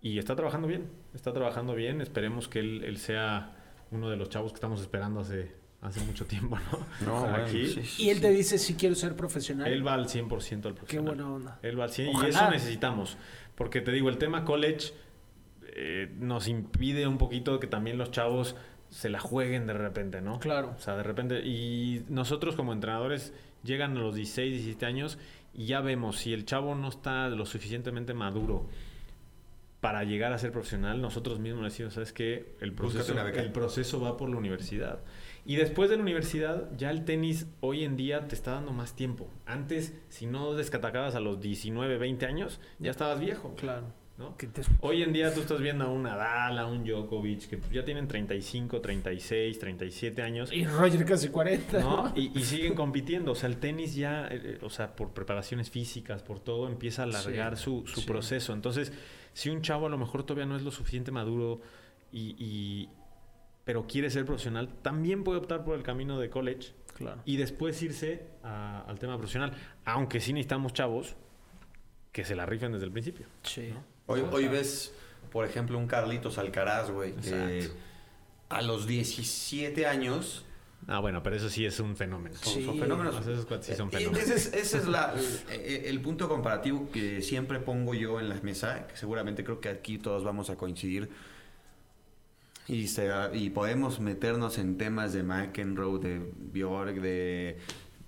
[0.00, 0.86] y está trabajando bien.
[1.14, 2.00] Está trabajando bien.
[2.00, 3.54] Esperemos que él, él sea
[3.92, 5.52] uno de los chavos que estamos esperando hace,
[5.82, 6.86] hace mucho tiempo, ¿no?
[7.06, 7.66] No, bueno, Aquí.
[7.66, 8.22] sí, sí, Y él sí.
[8.22, 9.70] te dice si quiero ser profesional.
[9.70, 11.04] Él va al 100% al Qué profesional.
[11.16, 11.58] buena onda.
[11.62, 12.28] Él va al 100 y Ojalá.
[12.28, 13.16] eso necesitamos.
[13.54, 14.94] Porque te digo, el tema college
[15.74, 18.56] eh, nos impide un poquito que también los chavos
[18.90, 20.38] se la jueguen de repente, ¿no?
[20.38, 20.74] Claro.
[20.76, 21.40] O sea, de repente.
[21.46, 23.32] Y nosotros como entrenadores
[23.64, 25.18] llegan a los 16, 17 años
[25.54, 28.68] y ya vemos si el chavo no está lo suficientemente maduro
[29.80, 32.54] para llegar a ser profesional, nosotros mismos le decimos, ¿sabes qué?
[32.60, 35.00] El proceso, el proceso va por la universidad.
[35.44, 38.94] Y después de la universidad, ya el tenis hoy en día te está dando más
[38.94, 39.28] tiempo.
[39.44, 43.54] Antes, si no descatacabas a los 19, 20 años, ya estabas viejo.
[43.56, 43.86] Claro.
[44.18, 44.34] ¿no?
[44.36, 44.48] Te-
[44.82, 48.06] Hoy en día tú estás viendo a un Nadal, a un Djokovic, que ya tienen
[48.06, 50.52] 35, 36, 37 años.
[50.52, 51.80] Y Roger casi 40.
[51.80, 52.12] ¿no?
[52.14, 53.32] Y, y siguen compitiendo.
[53.32, 57.06] O sea, el tenis ya, eh, o sea, por preparaciones físicas, por todo, empieza a
[57.06, 58.06] alargar Sí, su, su sí.
[58.06, 58.52] proceso.
[58.52, 58.92] Entonces,
[59.32, 61.60] si un chavo a lo mejor todavía no es lo suficiente maduro
[62.12, 62.88] y, y-
[63.64, 67.20] pero quiere ser profesional, también puede optar por el camino de college Claro.
[67.24, 69.52] y después irse a- al tema profesional.
[69.84, 71.16] Aunque sí necesitamos chavos
[72.12, 73.26] que se la rifen desde el principio.
[73.42, 73.72] Sí.
[74.06, 74.92] Hoy, hoy ves,
[75.30, 77.68] por ejemplo, un Carlitos Alcaraz, güey, que
[78.48, 80.44] a los 17 años
[80.88, 82.34] Ah, bueno, pero eso sí es un fenómeno.
[82.34, 82.64] son, Sí.
[82.64, 83.14] son fenómenos.
[83.24, 84.28] Sea, esos sí son Eh, fenómenos.
[84.28, 85.14] Ese es, ese es la-
[85.48, 89.68] eh, el punto comparativo que siempre pongo yo en la mesa, que seguramente creo que
[89.68, 91.08] aquí todos vamos a coincidir.
[92.68, 97.58] Y, se- y podemos meternos en temas de McEnroe, de Bjork, de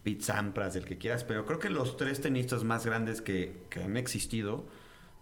[0.03, 3.83] Pete Sampras, del que quieras, pero creo que los tres tenistas más grandes que, que
[3.83, 4.65] han existido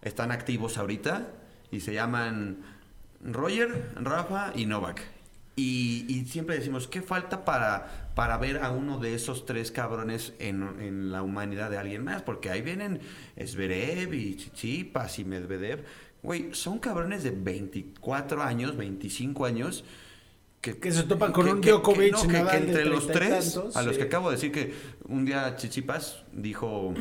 [0.01, 1.31] están activos ahorita
[1.71, 2.61] y se llaman
[3.23, 5.01] Roger, Rafa y Novak.
[5.55, 10.33] Y, y siempre decimos, ¿qué falta para, para ver a uno de esos tres cabrones
[10.39, 12.23] en, en la humanidad de alguien más?
[12.23, 12.99] Porque ahí vienen
[13.37, 15.83] Zverev y Tsitsipas y Medvedev.
[16.23, 19.83] Güey, son cabrones de 24 años, 25 años.
[20.61, 23.25] Que, Que se topan con un Djokovic, no, que- Nadal que de entre los 30
[23.25, 23.99] y tres, tantos, a los sí.
[23.99, 24.73] que acabo de decir que
[25.09, 26.93] un día Chichipas dijo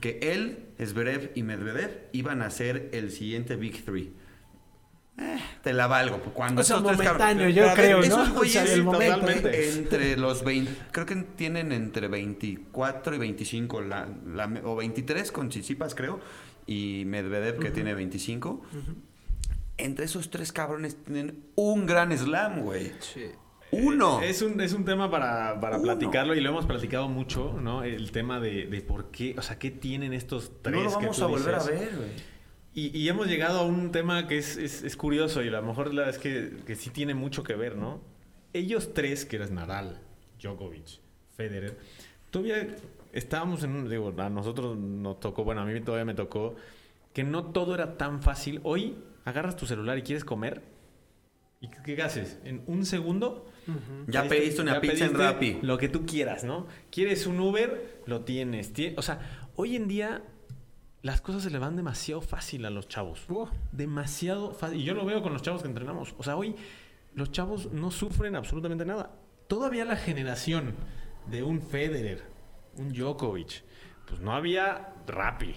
[0.00, 4.14] que él, Zverev y Medvedev iban a ser el siguiente Big Three.
[5.18, 6.16] Eh, te la valgo.
[6.22, 8.04] pues, Cuando O sea, esos tres momentáneo, cabrones- yo ver, creo, ¿no?
[8.04, 9.28] esos O sea, del momento.
[9.28, 15.50] entre los 20, creo que tienen entre 24 y 25, la, la- o 23 con
[15.50, 16.18] Chichipas, creo,
[16.66, 18.62] y Medvedev que tiene 25.
[19.78, 22.92] Entre esos tres cabrones tienen un gran slam, güey.
[23.72, 24.20] Uno.
[24.20, 27.82] Es un, es un tema para, para platicarlo y lo hemos platicado mucho, ¿no?
[27.84, 30.96] El tema de, de por qué, o sea, qué tienen estos tres no lo que
[30.96, 31.68] vamos tú a volver dices?
[31.68, 32.08] a ver, güey.
[32.74, 35.62] Y, y hemos llegado a un tema que es, es- es curioso y a lo
[35.62, 38.00] mejor la verdad es que, que sí tiene mucho que ver, ¿no?
[38.52, 40.00] Ellos tres, que eres Nadal,
[40.40, 41.00] Djokovic,
[41.36, 41.78] Federer,
[42.30, 42.66] todavía
[43.12, 46.56] estábamos en un, digo, a nosotros nos tocó, bueno, a mí todavía me tocó,
[47.12, 48.60] que no todo era tan fácil.
[48.64, 50.62] Hoy agarras tu celular y quieres comer,
[51.60, 52.38] ¿y qué, qué haces?
[52.44, 53.46] En un segundo...
[54.08, 55.58] Ya pediste una ya pizza en pediste Rappi.
[55.62, 56.66] Lo que tú quieras, ¿no?
[56.90, 58.02] ¿Quieres un Uber?
[58.06, 58.74] Lo tienes.
[58.74, 59.20] Tie- O sea,
[59.54, 60.24] hoy en día
[61.02, 63.24] las cosas se le van demasiado fácil a los chavos.
[63.28, 63.46] Uh.
[63.70, 64.80] Demasiado fácil.
[64.80, 66.12] Y yo lo veo con los chavos que entrenamos.
[66.18, 66.56] O sea, hoy
[67.14, 69.12] los chavos no sufren absolutamente nada.
[69.46, 70.74] Todavía la generación
[71.30, 72.24] de un Federer,
[72.76, 73.62] un Djokovic,
[74.06, 75.54] pues no había Rappi,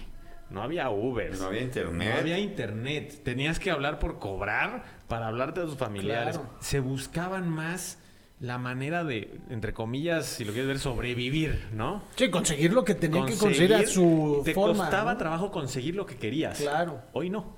[0.50, 1.36] no había Uber.
[1.38, 2.12] No había internet.
[2.12, 3.20] No había internet.
[3.24, 6.38] Tenías que hablar por cobrar para hablarte de tus familiares.
[6.38, 6.54] Claro.
[6.60, 7.98] Se buscaban más
[8.38, 12.02] la manera de, entre comillas, si lo quieres ver, sobrevivir, ¿no?
[12.16, 14.84] Sí, conseguir lo que tenía que conseguir a su te forma.
[14.84, 15.18] costaba ¿no?
[15.18, 16.58] trabajo conseguir lo que querías.
[16.58, 17.02] Claro.
[17.12, 17.56] Hoy no.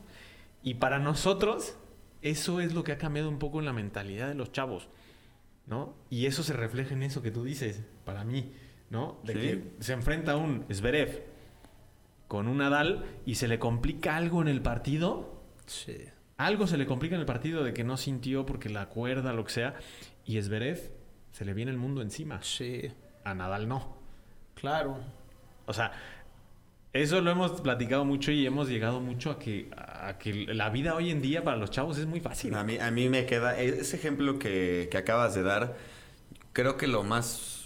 [0.62, 1.76] Y para nosotros,
[2.22, 4.88] eso es lo que ha cambiado un poco en la mentalidad de los chavos,
[5.66, 5.94] ¿no?
[6.10, 8.52] Y eso se refleja en eso que tú dices, para mí,
[8.90, 9.18] ¿no?
[9.24, 9.38] De Sí.
[9.40, 11.24] que se enfrenta un Zverev
[12.26, 15.40] con un Nadal y se le complica algo en el partido.
[15.66, 15.96] Sí.
[16.36, 19.44] Algo se le complica en el partido de que no sintió porque la cuerda, lo
[19.44, 19.74] que sea.
[20.24, 20.92] Y Zverev
[21.32, 22.42] se le viene el mundo encima.
[22.42, 22.90] Sí,
[23.24, 23.96] A Nadal no.
[24.54, 24.98] claro.
[25.66, 25.92] O sea,
[26.94, 30.94] eso lo hemos platicado mucho y hemos llegado mucho a que, a que la vida
[30.94, 32.54] hoy en día para los chavos es muy fácil.
[32.54, 35.76] A mí, a mí me queda ese ejemplo que, que acabas de dar.
[36.54, 37.57] Creo que lo más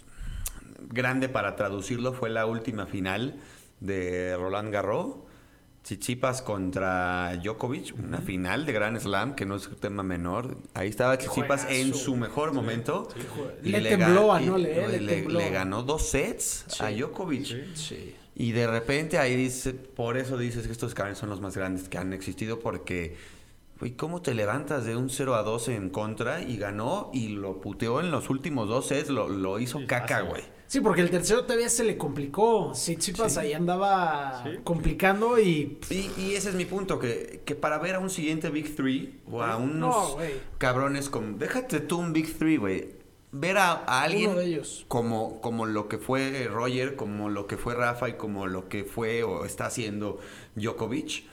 [0.91, 3.37] grande para traducirlo fue la última final
[3.81, 5.17] de Roland Garros.
[5.85, 10.57] Chichipas contra Djokovic, una final de Grand Slam, que no es un tema menor.
[10.75, 13.09] Ahí estaba Chichipas en su mejor momento.
[13.63, 16.91] Le ga- tembló a y- Nole, eh, le le, le ganó dos sets a.
[16.91, 17.47] Djokovic.
[18.37, 21.89] Y de repente ahí dice, por eso dices que estos cabrones son los más grandes
[21.89, 23.17] que han existido, porque,
[23.81, 27.61] güey, ¿cómo te levantas de un 0 a 12 en contra y ganó y lo
[27.61, 30.43] puteó en los últimos dos sets, lo, lo hizo caca, güey?
[30.73, 32.71] Sí, porque el tercero todavía se le complicó.
[32.73, 34.59] Tsitsipas ahí andaba Sí.
[34.65, 35.77] complicando y...
[35.91, 39.21] Y, y ese es mi punto, que, que para ver a un siguiente Big Three
[39.31, 40.33] o a unos No, güey.
[40.57, 41.37] cabrones como...
[41.37, 42.89] Déjate tú un Big Three, güey.
[43.33, 44.87] Ver a, a alguien Uno de ellos.
[44.89, 48.85] como, como lo que fue Roger, como lo que fue Rafa y como lo que
[48.85, 50.21] fue o está haciendo
[50.55, 51.25] Djokovic,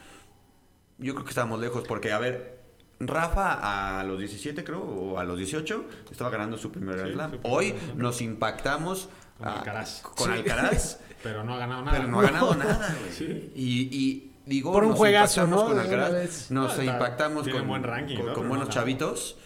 [0.97, 2.58] yo creo que estamos lejos porque, a ver,
[2.99, 7.15] Rafa a los 17 creo, o a los 18, estaba ganando su primer Grand Sí,
[7.15, 7.31] Slam.
[7.43, 10.01] Hoy nos impactamos Con a- Alcaraz.
[10.01, 10.33] con Sí.
[10.39, 11.97] Alcaraz, Pero no ha ganado nada.
[11.97, 13.11] pero no ha ganado nada, güey.
[13.11, 13.51] Sí.
[13.55, 15.75] Y, y digo, Por un nos juegazo, impactamos ¿no?
[15.75, 18.33] Con Alcaraz, nos No, impactamos con, buen ranking, con, ¿no?
[18.33, 19.37] con Pero buenos no, chavitos.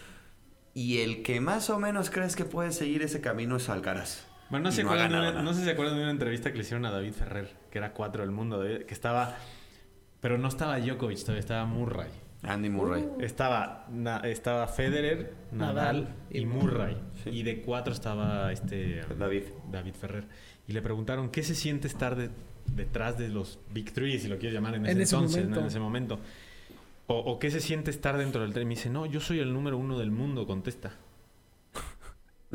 [0.72, 4.24] Y el que más o menos crees que puede seguir ese camino es Alcaraz.
[4.50, 6.84] Bueno, no, acuerdan ganado no sé si se acuerdan de una entrevista que le hicieron
[6.86, 9.36] a David Ferrer, que era cuatro del mundo, que estaba...
[10.20, 12.08] Pero no estaba Djokovic, todavía estaba Murray.
[12.46, 13.08] Andy Murray.
[13.20, 16.96] Estaba, na- estaba Federer, Nadal, Nadal y Murray.
[17.22, 17.30] Sí.
[17.30, 19.42] Y de cuatro estaba este David.
[19.70, 20.24] David Ferrer.
[20.68, 22.30] Y le preguntaron qué se siente estar de-
[22.74, 25.66] detrás de los Big Three, si lo quieres llamar en ese, En ese entonces, en
[25.66, 26.18] ese momento.
[27.06, 28.62] O, o qué se siente estar dentro del tren.
[28.62, 30.92] Y me dice, no, yo soy el número uno del mundo, contesta.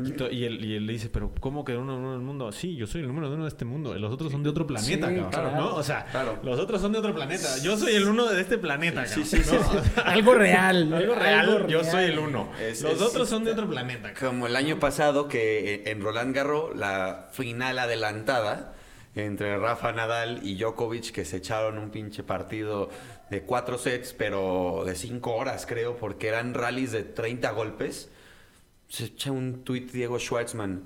[0.08, 2.52] Y, él, y él le dice, pero ¿cómo que el número uno del mundo?
[2.52, 3.94] Sí, yo soy el número uno de este mundo.
[3.94, 5.50] Los otros son de otro planeta, Sí, cabrón, claro.
[5.56, 5.74] ¿no?
[5.74, 6.38] O sea, Claro.
[6.42, 7.48] los otros son de otro planeta.
[7.62, 9.62] Yo soy el uno de este planeta, Sí, cabrón, sí, sí, ¿no?
[9.62, 9.76] sí.
[9.78, 10.92] O sea, Algo real.
[10.92, 11.90] algo real, algo yo real.
[11.92, 12.50] soy el uno.
[12.60, 14.12] Es- Los es- otros son de otro planeta.
[14.12, 14.30] cabrón.
[14.34, 18.74] Como el año pasado que en Roland Garros, la final adelantada
[19.16, 22.88] entre Rafa Nadal y Djokovic, que se echaron un pinche partido
[23.28, 28.08] de cuatro sets, pero de cinco horas, creo, porque eran rallies de 30 golpes.
[28.90, 30.82] Se echa un tuit Diego Schwartzman.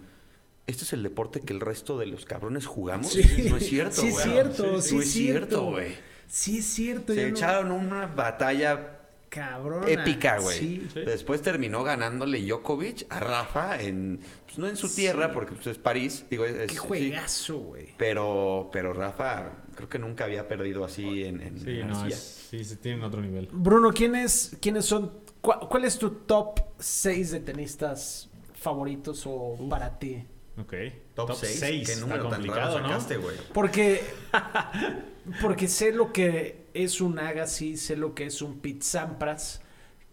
[0.67, 3.15] ¿Este es el deporte que el resto de los cabrones jugamos?
[3.51, 4.25] No es cierto, Sí, güey.
[4.25, 5.95] es cierto, sí, no es es cierto, güey.
[6.29, 7.13] Sí, es cierto.
[7.15, 9.01] Se no- echaron una batalla
[9.31, 9.89] Cabrona.
[9.91, 10.59] épica, güey.
[10.59, 10.89] Sí.
[10.93, 11.01] Sí.
[11.01, 15.79] Después terminó ganándole Djokovic a Rafa en pues, no en su tierra porque pues, es
[15.79, 17.89] París, digo, es, Qué sí, juegazo, güey.
[17.99, 22.47] pero pero Rafa creo que nunca había perdido así en, en Sí, en no, es-
[22.51, 23.49] sí, sí, tienen otro nivel.
[23.51, 25.11] Bruno, ¿quiénes, ¿quiénes son?
[25.45, 30.27] ¿Cuál es tu top 6 de tenistas favoritos o para ti?
[30.59, 30.75] Ok.
[31.15, 31.87] Top 6, seis.
[31.87, 32.89] qué Está número tan complicado, raro ¿no?
[32.89, 33.37] sacaste, güey.
[33.53, 34.03] Porque,
[35.43, 39.63] porque sé lo que es un Agassi, sé lo que es un Pete Sampras,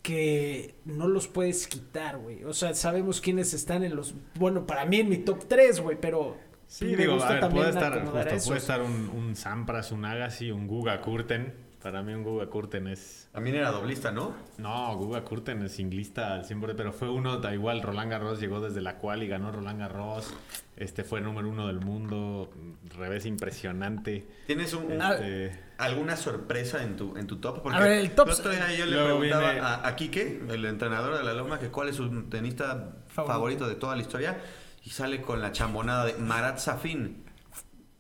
[0.02, 2.44] que no los puedes quitar, güey.
[2.44, 4.16] O sea, sabemos quiénes están en los...
[4.36, 6.38] Bueno, para mí en mi top 3, güey, pero
[6.72, 9.92] Sí, me digo, gusta a ver, también puede estar, justo, puede estar un, un Sampras,
[9.92, 11.54] un Agassi, un Guga Kurten.
[11.82, 13.28] Para mí un Guga Kurten es...
[13.32, 14.34] También era doblista, ¿no?
[14.60, 18.60] No, Guga Kurten es singlista al 100%, pero fue uno, da igual, Roland Garros llegó
[18.62, 20.32] desde la cual y ganó Roland Garros.
[20.78, 22.52] Este fue número uno del mundo,
[22.98, 24.28] revés impresionante.
[24.48, 27.62] ¿Tienes un, Este, alguna sorpresa en tu en tu top?
[27.64, 30.42] Porque A ver, el top- otro día yo le Luego preguntaba viene- a, a Quique,
[30.50, 33.34] el entrenador de la Loma, que cuál es su tenista Favorito.
[33.34, 33.68] favorito.
[33.68, 34.40] de toda la historia
[34.84, 37.24] y sale con la chambonada de Marat Safin.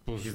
[0.06, 0.32] pues, yo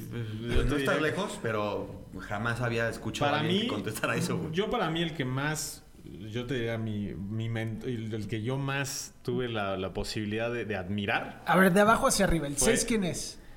[0.64, 4.36] No estás lejos, pero jamás había escuchado para a alguien mí, que contestara eso.
[4.38, 4.52] güey.
[4.52, 8.58] yo para mí el que más, yo te diría mi, mi el, el que yo
[8.58, 11.42] más tuve la, la posibilidad de, de admirar.
[11.46, 13.38] A ver, de abajo hacia arriba, ¿el Fue- 6 quién es?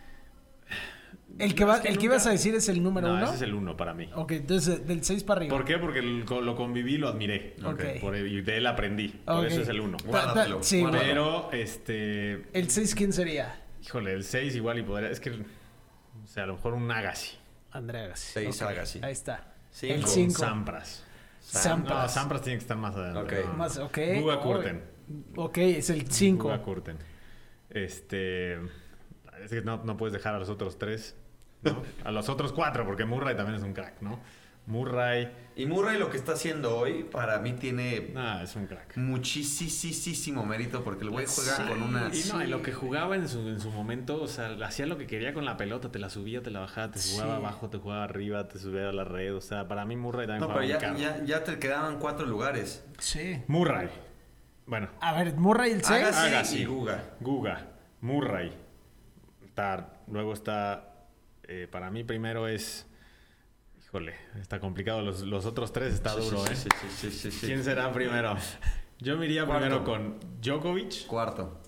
[1.38, 3.14] El que, No, va, es que el que ibas a decir es el número No,
[3.14, 3.26] uno.
[3.28, 4.10] ese es el uno para mí.
[4.16, 5.56] Ok, entonces del 6 para arriba.
[5.56, 5.78] ¿Por qué?
[5.78, 7.56] Porque co- lo conviví, lo admiré.
[7.64, 7.82] Ok.
[8.02, 9.10] Por- y de él aprendí.
[9.26, 9.96] Por eso es el uno.
[9.98, 10.84] Ta- ta- Guárdatelo, sí.
[10.92, 12.48] Pero, este.
[12.52, 13.62] ¿El 6 quién sería?
[13.86, 15.12] Híjole, el 6 igual y podría.
[15.12, 15.30] Es que.
[15.30, 17.38] O sea, a lo mejor un Agassi.
[17.72, 18.32] André Agassi.
[18.34, 19.00] Seis Ok, Agassi.
[19.04, 19.54] Ahí está.
[19.72, 19.94] Cinco.
[19.96, 20.40] El Con 5.
[20.40, 21.04] Sampras.
[21.42, 22.04] Sampras.
[22.04, 23.40] No, Sampras tiene que estar más adelante.
[23.40, 23.46] Ok.
[23.48, 23.54] no.
[23.54, 23.98] Más, ok.
[24.20, 24.84] Guga Oh, Kurten.
[25.36, 26.44] Ok, es el 5.
[26.44, 26.98] Guga Kurten.
[27.70, 28.56] Este.
[29.44, 31.16] Es que no, no puedes dejar a los otros tres.
[31.62, 31.82] ¿no?
[32.06, 34.20] A los otros cuatro, porque Murray también es un crack, ¿no?
[34.70, 35.30] Murray.
[35.56, 38.96] Y Murray lo que está haciendo hoy, para mí tiene Nah, es un crack.
[38.96, 41.64] muchísimo mérito porque el güey juega Sí.
[41.68, 42.10] con una...
[42.14, 44.98] Y no, y lo que jugaba en su, en su momento, o sea, hacía lo
[44.98, 47.38] que quería con la pelota, te la subía, te la bajaba, te jugaba Sí.
[47.42, 50.48] abajo, te jugaba arriba, te subía a la red, o sea, para mí Murray también
[50.48, 50.98] No, pero ya, caro.
[50.98, 52.86] ya, ya te quedaban cuatro lugares.
[53.00, 53.42] Sí.
[53.48, 53.90] Murray.
[54.66, 55.90] Bueno, A ver, Murray el 6.
[56.04, 56.58] Agassi, Agassi.
[56.62, 57.04] y Guga.
[57.20, 57.68] Guga,
[58.02, 58.54] Murray.
[59.44, 60.94] Está, luego está,
[61.44, 62.86] eh, para mí primero es,
[63.90, 66.56] híjole, está complicado, los, los otros tres está Sí, duro, sí, ¿eh?
[66.56, 67.48] sí, sí, sí, sí, sí.
[67.48, 68.36] ¿Quién será primero?
[69.00, 69.62] Yo me iría Cuarto.
[69.64, 71.60] primero con Djokovic, Cuarto.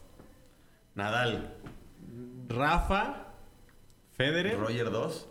[0.93, 1.55] Nadal.
[2.47, 3.27] Rafa,
[4.11, 5.27] Federer Roger 2.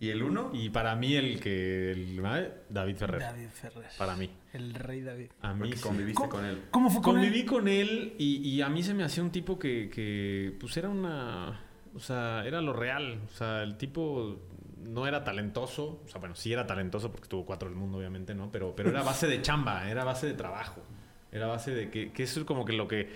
[0.00, 0.50] ¿Y el 1?
[0.52, 2.22] y para mí el que, el,
[2.68, 3.20] David Ferrer.
[3.20, 3.88] David Ferrer.
[3.96, 4.30] Para mí.
[4.52, 5.30] El rey David.
[5.42, 5.82] A mí Porque sí.
[5.82, 6.62] conviviste ¿Cómo, con él.
[6.70, 7.46] ¿Cómo fue con Conviví él?
[7.46, 10.88] con él y, y a mí se me hacía un tipo que, que, pues era
[10.88, 11.64] una...
[11.94, 13.20] O sea, era lo real.
[13.26, 14.38] O sea, el tipo
[14.82, 16.02] no era talentoso.
[16.04, 18.50] O sea, bueno, sí era talentoso porque estuvo cuatro del mundo, obviamente, ¿no?
[18.50, 20.82] Pero, pero era base de chamba, era base de trabajo.
[21.30, 23.10] Era base de que, que eso es como que lo que,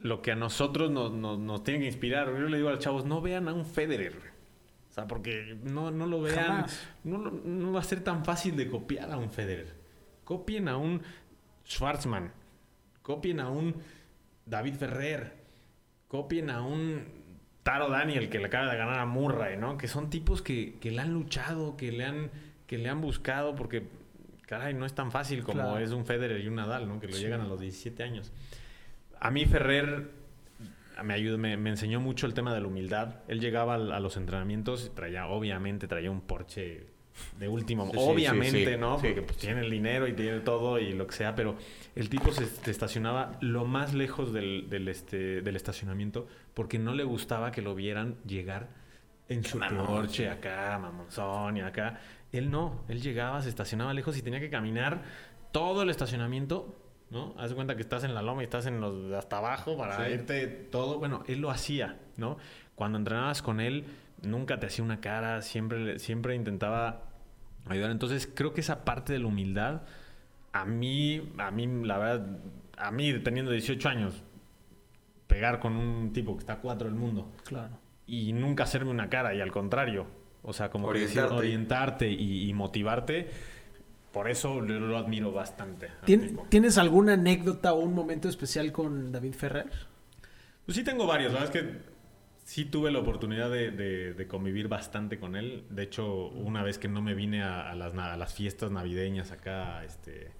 [0.00, 2.28] lo que a nosotros nos, nos, nos tiene que inspirar.
[2.28, 4.14] Yo le digo a los chavos, no vean a un Federer.
[4.90, 6.66] O sea, porque no, no lo vean.
[7.04, 9.74] No, no va a ser tan fácil de copiar a un Federer.
[10.24, 11.02] Copien a un
[11.66, 12.32] Schwarzman.
[13.02, 13.74] Copien a un
[14.46, 15.38] David Ferrer.
[16.06, 17.17] Copien a un
[17.70, 19.76] Taro Daniel que le acaba de ganar a Murray, ¿no?
[19.76, 22.30] Que son tipos que, que le han luchado, que le han,
[22.66, 23.82] que le han buscado, porque,
[24.46, 25.78] caray, no es tan fácil como Claro.
[25.78, 26.98] es un Federer y un Nadal, ¿no?
[26.98, 27.22] Que lo Sí.
[27.24, 28.32] llegan a los 17 años.
[29.20, 30.10] A mí Ferrer
[31.04, 33.16] me ayudó, me, me enseñó mucho el tema de la humildad.
[33.28, 36.86] Él llegaba al- a, los entrenamientos y traía, obviamente, traía un Porsche
[37.38, 37.86] de último.
[37.90, 38.76] Sí, obviamente, sí, sí.
[38.78, 38.96] ¿no?
[38.96, 41.56] Porque pues, tiene el dinero y tiene todo y lo que sea, pero
[41.94, 46.94] el tipo se se estacionaba lo más lejos del, del, este, del estacionamiento porque no
[46.94, 48.68] le gustaba que lo vieran llegar
[49.28, 52.00] en su mamón, Porsche acá, mamonzón y acá.
[52.32, 55.02] Él no, él llegaba, se estacionaba lejos y tenía que caminar
[55.52, 56.76] todo el estacionamiento,
[57.10, 57.34] ¿no?
[57.38, 60.08] Haz de cuenta que estás en la loma y estás en los hasta abajo para
[60.10, 60.98] irte todo.
[60.98, 62.38] Bueno, él lo hacía, ¿no?
[62.74, 63.84] Cuando entrenabas con él,
[64.22, 67.07] nunca te hacía una cara, siempre, siempre intentaba
[67.66, 67.90] ayudar.
[67.90, 69.82] Entonces, creo que esa parte de la humildad,
[70.52, 72.26] a mí, a mí, la verdad,
[72.76, 74.22] a mí teniendo 18 años,
[75.26, 77.78] pegar con un tipo que está a cuatro del mundo Claro.
[78.06, 80.06] y nunca hacerme una cara y al contrario,
[80.42, 81.34] o sea, como que Orientarte.
[81.34, 83.28] orientarte y, y motivarte,
[84.12, 85.88] por eso lo, lo admiro bastante.
[85.88, 86.46] al ¿Tien- tipo.
[86.48, 89.66] ¿Tienes alguna anécdota o un momento especial con David Ferrer?
[90.64, 91.78] Pues sí tengo varios, la verdad es que
[92.48, 95.64] sí tuve la oportunidad de, de- de convivir bastante con él.
[95.68, 98.70] De hecho, una vez que no me vine a, a las, na- a las fiestas
[98.70, 100.30] navideñas acá este,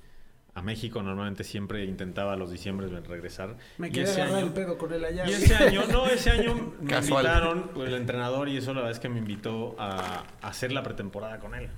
[0.55, 3.59] a México, normalmente siempre intentaba a los diciembres regresar.
[3.77, 5.29] Me Y quedé ese agarrar año- el pedo con él allá.
[5.29, 7.27] y ese año, no, ese año me Casual.
[7.27, 10.83] invitaron, el entrenador, y eso la verdad es que me invitó a, a hacer la
[10.83, 11.69] pretemporada con él.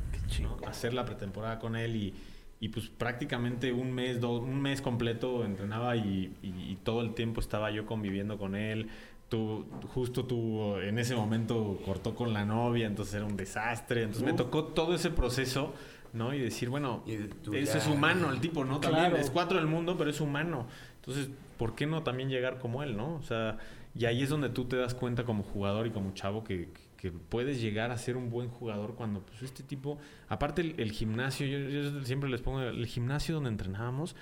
[0.43, 0.59] ¿no?
[0.65, 2.15] A hacer la pretemporada con él y,
[2.61, 7.15] y pues prácticamente un mes, dos, un mes completo entrenaba y, y- y todo el
[7.15, 8.89] tiempo estaba yo conviviendo con él.
[9.31, 9.65] Tú,
[9.95, 14.03] justo tú en ese momento cortó con la novia, entonces era un desastre.
[14.03, 15.73] Entonces me tocó todo ese proceso,
[16.13, 16.35] ¿no?
[16.35, 18.81] Y decir, bueno, Y tú eso ya- es humano, el tipo, ¿no?
[18.81, 19.17] También Claro.
[19.23, 20.67] es cuatro del mundo, pero es humano.
[20.97, 23.15] Entonces, ¿por qué no también llegar como él, no?
[23.15, 23.57] O sea,
[23.95, 27.13] y ahí es donde tú te das cuenta como jugador y como chavo que, que
[27.13, 31.47] puedes llegar a ser un buen jugador cuando, pues, este tipo, aparte el, el gimnasio,
[31.47, 34.17] yo, yo siempre les pongo, el gimnasio donde entrenábamos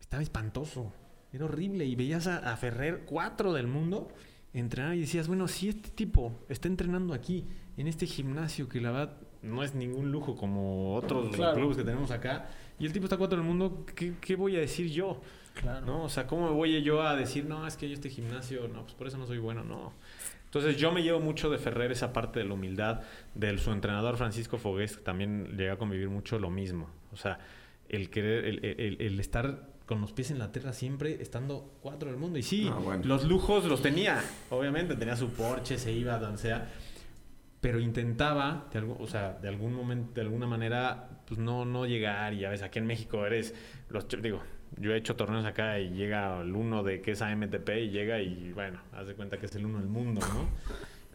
[0.00, 0.92] estaba espantoso,
[1.32, 4.08] era horrible y veías a, a Ferrer, cuatro del mundo,
[4.54, 7.44] entrenar y decías, bueno, si este tipo está entrenando aquí,
[7.76, 11.56] en este gimnasio, que la verdad no es ningún lujo como otros Claro.
[11.56, 12.48] clubes que tenemos acá,
[12.78, 15.20] y el tipo está cuatro del mundo, ¿qué, qué voy a decir yo?
[15.60, 15.84] Claro.
[15.86, 16.04] ¿No?
[16.04, 18.82] O sea, ¿cómo me voy yo a decir, no, es que yo este gimnasio, no,
[18.82, 19.92] pues por eso no soy bueno, no.
[20.46, 23.02] Entonces yo me llevo mucho de Ferrer esa parte de la humildad,
[23.34, 26.88] de su entrenador Francisco Fogués, que también llega a convivir mucho lo mismo.
[27.12, 27.38] O sea,
[27.88, 32.10] el querer, el, el- el estar con los pies en la tierra siempre estando cuatro
[32.10, 32.38] del mundo.
[32.38, 33.02] Y sí, Ah, bueno.
[33.04, 34.20] los lujos los tenía,
[34.50, 36.68] obviamente, tenía su Porsche, se iba a donde sea,
[37.60, 41.86] pero intentaba, de algo, o sea, de algún momento, de alguna manera, pues no, no
[41.86, 42.34] llegar.
[42.34, 43.54] Y ya ves, aquí en México eres,
[43.88, 44.40] los, digo,
[44.78, 48.20] yo he hecho torneos acá y llega el uno de que es AMTP y llega
[48.20, 50.48] y bueno, haz de cuenta que es el uno del mundo, ¿no?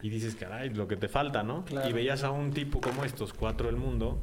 [0.02, 1.64] Y dices, caray, lo que te falta, ¿no?
[1.64, 1.88] Claro.
[1.88, 4.18] Y veías a un tipo como estos, cuatro del mundo,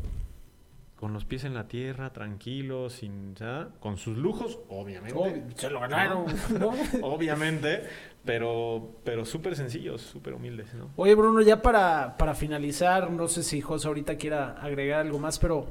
[1.00, 5.46] con los pies en la tierra, tranquilos, sin nada, con sus lujos, obviamente.
[5.56, 6.26] Se lo ganaron,
[6.60, 6.74] ¿no?
[7.02, 7.84] Obviamente,
[8.26, 10.90] pero, pero súper sencillos, súper humildes, ¿no?
[10.98, 15.40] Oye, Bruno, ya para, para finalizar, no sé si José ahorita quiera agregar algo más,
[15.40, 15.68] pero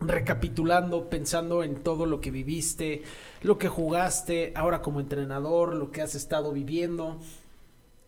[0.00, 3.02] recapitulando, pensando en todo lo que viviste,
[3.42, 7.20] lo que jugaste, ahora como entrenador, lo que has estado viviendo,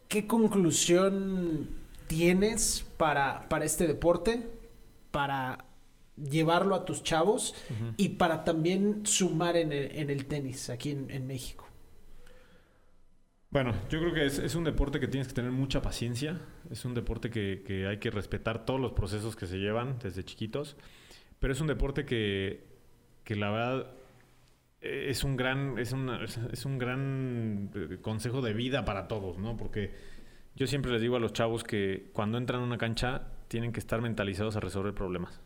[0.08, 1.68] ¿qué conclusión
[2.06, 4.48] tienes para, para este deporte?
[5.10, 5.67] Para
[6.30, 7.54] llevarlo a tus chavos
[7.96, 11.66] y para también sumar en el, en el tenis aquí en, en México.
[13.50, 16.38] Bueno, yo creo que es, es un deporte que tienes que tener mucha paciencia.
[16.70, 20.22] Es un deporte que, que hay que respetar todos los procesos que se llevan desde
[20.24, 20.76] chiquitos.
[21.38, 22.66] Pero es un deporte que,
[23.24, 23.90] que la verdad
[24.82, 29.38] eh, es un gran, es, una- es un gran eh, consejo de vida para todos,
[29.38, 29.56] ¿no?
[29.56, 29.94] Porque
[30.54, 33.80] yo siempre les digo a los chavos que cuando entran a una cancha tienen que
[33.80, 35.40] estar mentalizados a resolver problemas.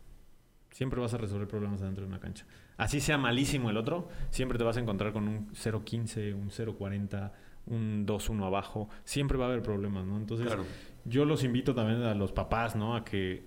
[0.72, 2.44] Siempre vas a resolver problemas dentro de una cancha.
[2.76, 7.30] Así sea malísimo el otro, siempre te vas a encontrar con un 0.15, un 0.40,
[7.66, 8.88] un 2-1 abajo.
[9.04, 10.16] Siempre va a haber problemas, ¿no?
[10.16, 10.64] Entonces, Claro.
[11.04, 12.96] yo los invito también a los papás, ¿no?
[12.96, 13.44] A que,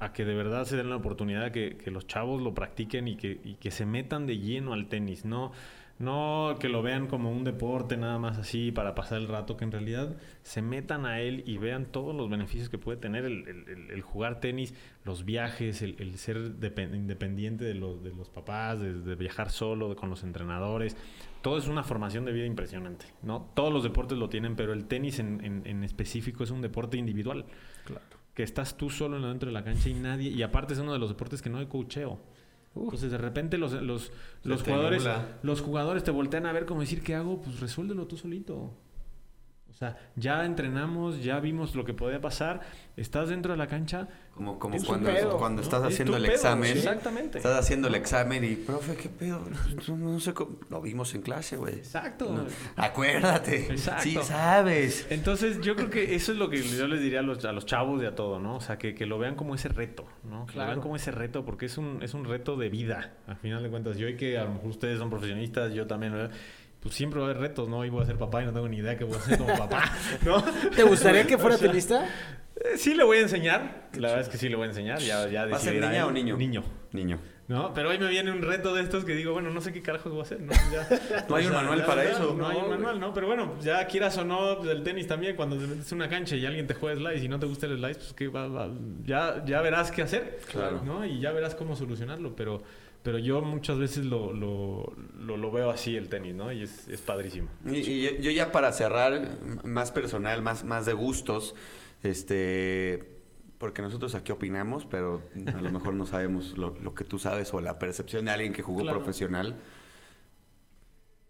[0.00, 3.16] a que de verdad se den la oportunidad que, que los chavos lo practiquen y
[3.16, 5.52] que, y que se metan de lleno al tenis, ¿no?
[5.98, 9.64] No que lo vean como un deporte nada más así para pasar el rato, que
[9.64, 13.48] en realidad se metan a él y vean todos los beneficios que puede tener el,
[13.48, 14.74] el- el- jugar tenis,
[15.04, 19.50] los viajes, el, el ser depen- independiente de los, de los papás, de, de viajar
[19.50, 20.96] solo de- con los entrenadores.
[21.40, 23.48] Todo es una formación de vida impresionante, ¿no?
[23.54, 26.98] Todos los deportes lo tienen, pero el tenis en, en- en específico es un deporte
[26.98, 27.46] individual.
[28.34, 30.28] Que estás tú solo dentro de la cancha y nadie...
[30.28, 31.66] Y aparte es uno de los deportes que no hay
[32.84, 34.12] Entonces de repente los, los,
[34.44, 35.06] los jugadores
[35.42, 37.40] los jugadores te voltean a ver como decir, ¿qué hago?
[37.40, 38.72] Pues resuélvelo tú solito.
[39.76, 42.62] O sea, ya entrenamos, ya vimos lo que podía pasar,
[42.96, 44.08] estás dentro de la cancha.
[44.34, 45.62] Como, como cuando, pedo, cuando ¿no?
[45.62, 46.72] estás Es haciendo el pedo, examen.
[46.72, 46.78] sí.
[46.78, 47.36] Exactamente.
[47.38, 49.42] Estás haciendo el examen y, profe, ¿qué pedo?
[49.88, 50.56] No, no sé cómo.
[50.70, 51.74] Lo vimos en clase, güey.
[51.74, 52.32] Exacto.
[52.32, 52.46] No,
[52.76, 53.66] acuérdate.
[53.70, 54.02] Exacto.
[54.04, 55.06] Sí, sabes.
[55.10, 57.66] Entonces yo creo que eso es lo que yo les diría a los, a los
[57.66, 58.56] chavos de a todo, ¿no?
[58.56, 60.46] O sea, que, que lo vean como ese reto, ¿no?
[60.46, 60.68] Que Claro.
[60.70, 63.62] lo vean como ese reto porque es un, es un reto de vida, al final
[63.62, 63.98] de cuentas.
[63.98, 66.30] Yo y que a lo mejor ustedes son profesionistas, yo también, ¿verdad?
[66.86, 67.84] Pues siempre va a haber retos, ¿no?
[67.84, 69.54] Y voy a ser papá y no tengo ni idea qué voy a hacer como
[69.58, 69.92] papá,
[70.24, 70.42] ¿no?
[70.74, 72.04] ¿Te gustaría que fuera O sea, tenista?
[72.56, 74.98] eh, Sí le voy a enseñar, la verdad es que sí le voy a enseñar,
[75.00, 76.02] ya, ya ¿Va a ser niña él.
[76.04, 76.36] o niño?
[76.36, 76.62] Niño.
[76.92, 77.18] Niño.
[77.48, 77.72] ¿No?
[77.74, 80.10] Pero hoy me viene un reto de estos que digo, bueno, no sé qué carajos
[80.10, 80.52] voy a hacer, ¿no?
[80.72, 82.34] Ya- No hay un manual para eso.
[82.36, 83.14] No, hay un manual, ¿no?
[83.14, 86.08] Pero bueno, ya quieras o no, pues, el tenis también, cuando te metes en una
[86.08, 88.48] cancha y alguien te juega slice y no te gusta el slice, pues que va,
[88.48, 88.70] va-
[89.04, 90.82] ya, ya verás qué hacer, Claro.
[90.84, 91.04] ¿no?
[91.06, 92.64] Y ya verás cómo solucionarlo, pero,
[93.06, 96.50] pero yo muchas veces lo, lo, lo, lo veo así el tenis, ¿no?
[96.50, 97.46] Y es, es padrísimo.
[97.64, 101.54] Y, y yo- yo ya para cerrar, más personal, más, más de gustos,
[102.02, 103.08] este,
[103.58, 105.22] porque nosotros aquí opinamos, pero
[105.54, 108.52] a lo mejor no sabemos lo, lo que tú sabes o la percepción de alguien
[108.52, 108.98] que jugó Claro.
[108.98, 109.54] profesional.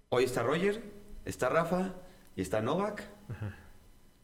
[0.09, 0.83] Hoy está Roger,
[1.27, 1.95] está Rafa
[2.37, 3.03] y está Novak.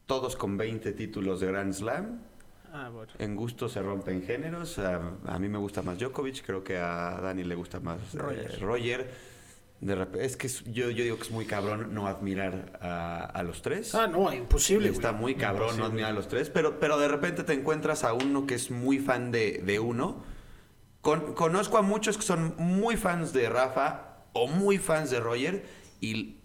[0.07, 2.19] todos con 20 títulos de Grand Slam.
[2.75, 3.11] Ah, bueno.
[3.19, 4.79] En gusto se rompen géneros.
[4.79, 8.57] A, a mí me gusta más Djokovic, creo que a Dani le gusta más eh,
[8.59, 9.11] Roger.
[9.79, 13.43] De es que es- yo, yo digo que es muy cabrón no admirar a, a
[13.43, 13.93] los tres.
[13.93, 15.21] Ah, no, imposible, Está güey.
[15.21, 18.47] muy cabrón no admirar a los tres, pero, pero de repente te encuentras a uno
[18.47, 20.23] que es muy fan de, de uno.
[21.01, 25.65] Con- conozco a muchos que son muy fans de Rafa o muy fans de Roger
[25.99, 26.37] y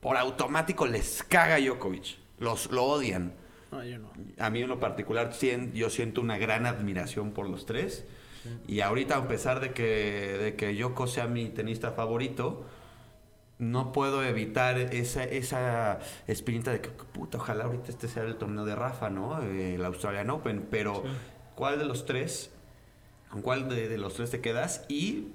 [0.00, 2.18] por automático les caga Djokovic.
[2.40, 3.32] Los, lo odian.
[3.72, 4.10] No, yo no.
[4.38, 5.32] A mí en lo particular
[5.72, 8.04] yo siento una gran admiración por los tres.
[8.66, 12.64] Y ahorita, a pesar de que, de que Yoko sea mi tenista favorito,
[13.58, 18.64] no puedo evitar esa, esa espinita de que, puta, ojalá ahorita este sea el torneo
[18.64, 19.40] de Rafa, ¿no?
[19.42, 20.66] Eh, El Australian Open.
[20.70, 21.04] Pero,
[21.54, 22.50] ¿cuál de los tres?
[23.30, 24.84] ¿Con cuál de, de los tres te quedas?
[24.88, 25.28] Y,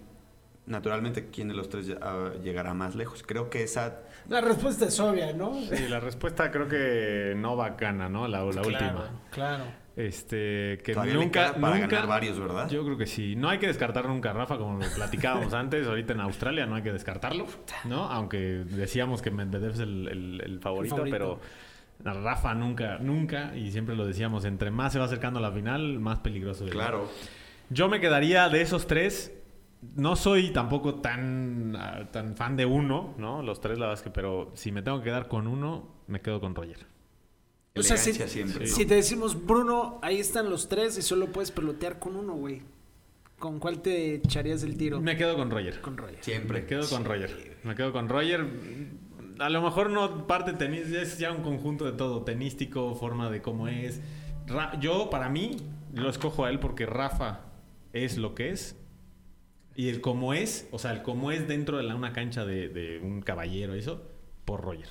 [0.67, 3.23] naturalmente, ¿quién de los tres ah, llegará más lejos?
[3.25, 5.53] Creo que esa La respuesta es obvia, ¿no?
[5.55, 8.27] Sí, la respuesta creo que Novak gana, ¿no?
[8.27, 9.09] La, la Claro, última.
[9.31, 9.63] Claro.
[9.95, 12.69] Este, que todavía le nunca, queda para nunca- ganar varios, ¿verdad?
[12.69, 13.35] Yo creo que sí.
[13.35, 15.87] No hay que descartar nunca a Rafa, como lo platicábamos antes.
[15.87, 17.47] Ahorita en Australia no hay que descartarlo,
[17.85, 18.03] ¿no?
[18.05, 21.39] Aunque decíamos que Medvedev es el, el- el favorito, favorito.
[22.03, 25.41] pero a Rafa nunca, nunca, y siempre lo decíamos, entre más se va acercando a
[25.41, 26.71] la final, más peligroso es.
[26.71, 27.09] Claro.
[27.71, 29.33] Yo me quedaría de esos tres.
[29.95, 33.43] No soy tampoco tan, ah, tan fan de uno, ¿no?
[33.43, 36.19] Los tres, la verdad es que, pero si me tengo que quedar con uno, me
[36.21, 36.85] quedo con Roger.
[37.75, 38.65] O sea, si, siempre.
[38.65, 42.63] si te decimos, Bruno, ahí están los tres y solo puedes pelotear con uno, güey.
[43.37, 44.99] ¿Con cuál te echarías el tiro?
[44.99, 45.79] Me quedo con Roger.
[45.79, 46.17] Con Roger.
[46.21, 46.61] Siempre.
[46.61, 47.57] Me quedo con Roger.
[47.63, 48.47] Me quedo con Roger.
[49.37, 53.43] A lo mejor no parte tenis, es ya un conjunto de todo, tenístico, forma de
[53.43, 54.01] cómo es.
[54.47, 55.57] Ra- yo, para mí,
[55.93, 57.41] lo escojo a él porque Rafa
[57.93, 58.75] es lo que es.
[59.77, 62.67] Y el cómo es, o sea, el cómo es dentro de la- una cancha de,
[62.67, 64.01] de un caballero, eso,
[64.43, 64.89] por Roger.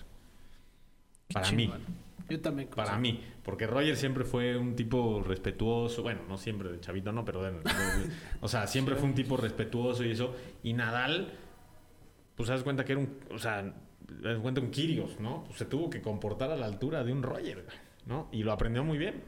[1.34, 1.70] Para mí.
[2.28, 2.68] Yo también.
[2.68, 7.24] Para mí, porque Roger siempre fue un tipo respetuoso, bueno, no siempre, de chavito no,
[7.24, 7.60] pero de-
[8.40, 10.34] o sea, siempre fue un tipo respetuoso y eso.
[10.62, 11.32] Y Nadal,
[12.36, 13.74] pues das cuenta que era un, o sea,
[14.22, 15.44] das cuenta un Kirios, ¿no?
[15.44, 17.64] Pues, se tuvo que comportar a la altura de un Roger,
[18.06, 18.28] ¿no?
[18.32, 19.22] Y lo aprendió muy bien.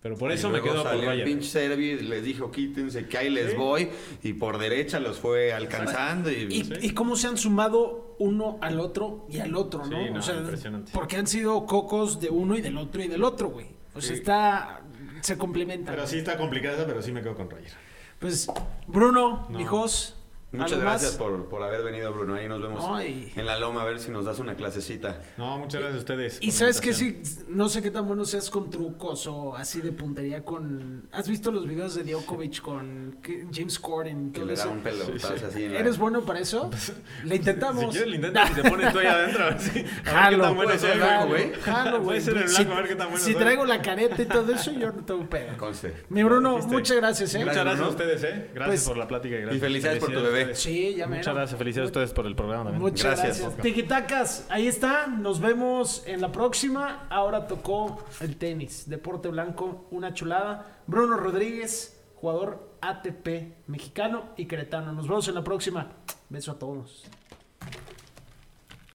[0.00, 1.24] Pero por Y eso me luego quedo por salió el Roger.
[1.24, 3.56] pinche Servi, les dijo quítense que ahí les Sí.
[3.56, 3.88] voy
[4.22, 6.72] y por derecha los fue alcanzando y, Y, Sí.
[6.82, 9.98] y cómo se han sumado uno al otro y al otro, ¿no?
[10.04, 10.92] Sí, no, o sea, impresionante.
[10.94, 13.66] porque han sido cocos de uno y del otro y del otro, güey.
[13.94, 14.18] O sea, Sí.
[14.20, 14.82] está.
[15.20, 15.92] Se complementan.
[15.96, 17.72] Pero sí está complicada, pero sí me quedo con Roger.
[18.20, 18.46] Pues,
[18.86, 19.58] Bruno, No.
[19.58, 20.14] mijos.
[20.52, 23.32] Muchas ¿algo gracias por, por haber venido Bruno, ahí nos vemos Ay.
[23.36, 25.20] en la loma a ver si nos das una clasecita.
[25.36, 26.38] No, muchas gracias a ustedes.
[26.40, 29.92] Y sabes que sí, no sé qué tan bueno seas con trucos o así de
[29.92, 31.08] puntería con...
[31.12, 33.18] ¿Has visto los videos de Djokovic con
[33.52, 34.70] James Corden Que le da eso?
[34.70, 36.70] un pelo así en la- ¿Eres bueno para eso?
[37.24, 37.84] Le intentamos.
[37.84, 39.44] Si quieres, lo intentas y te pones tú ahí adentro.
[39.44, 41.52] A ver, si- a ver qué Jalo, tan bueno pues, soy, jalo, güey.
[41.54, 42.04] jalo, güey.
[42.04, 43.40] Puede ser el Si- blanco, a ver qué tan bueno Si soy.
[43.42, 45.56] traigo la careta y todo eso, yo no tengo pedo.
[45.58, 45.94] Conste.
[46.08, 47.40] Mi Bruno, muchas gracias, ¿eh?
[47.44, 48.50] Muchas gracias a ustedes, ¿eh?
[48.54, 49.56] Gracias Pues- por la plática y gracias.
[49.56, 50.52] Y felicidades por tu a bebé.
[50.52, 50.58] ustedes.
[50.62, 51.34] Sí, ya Muchas mero.
[51.34, 52.82] gracias, felicidades a ustedes por el programa también.
[52.82, 53.40] Muchas Gracias.
[53.40, 53.62] gracias.
[53.62, 55.06] Tiquitacas, ahí está.
[55.06, 57.06] Nos vemos en la próxima.
[57.10, 58.88] Ahora tocó el tenis.
[58.88, 60.80] Deporte blanco, una chulada.
[60.86, 64.92] Bruno Rodríguez, jugador ATP mexicano y queretano.
[64.92, 65.88] Nos vemos en la próxima.
[66.30, 67.04] Beso a todos.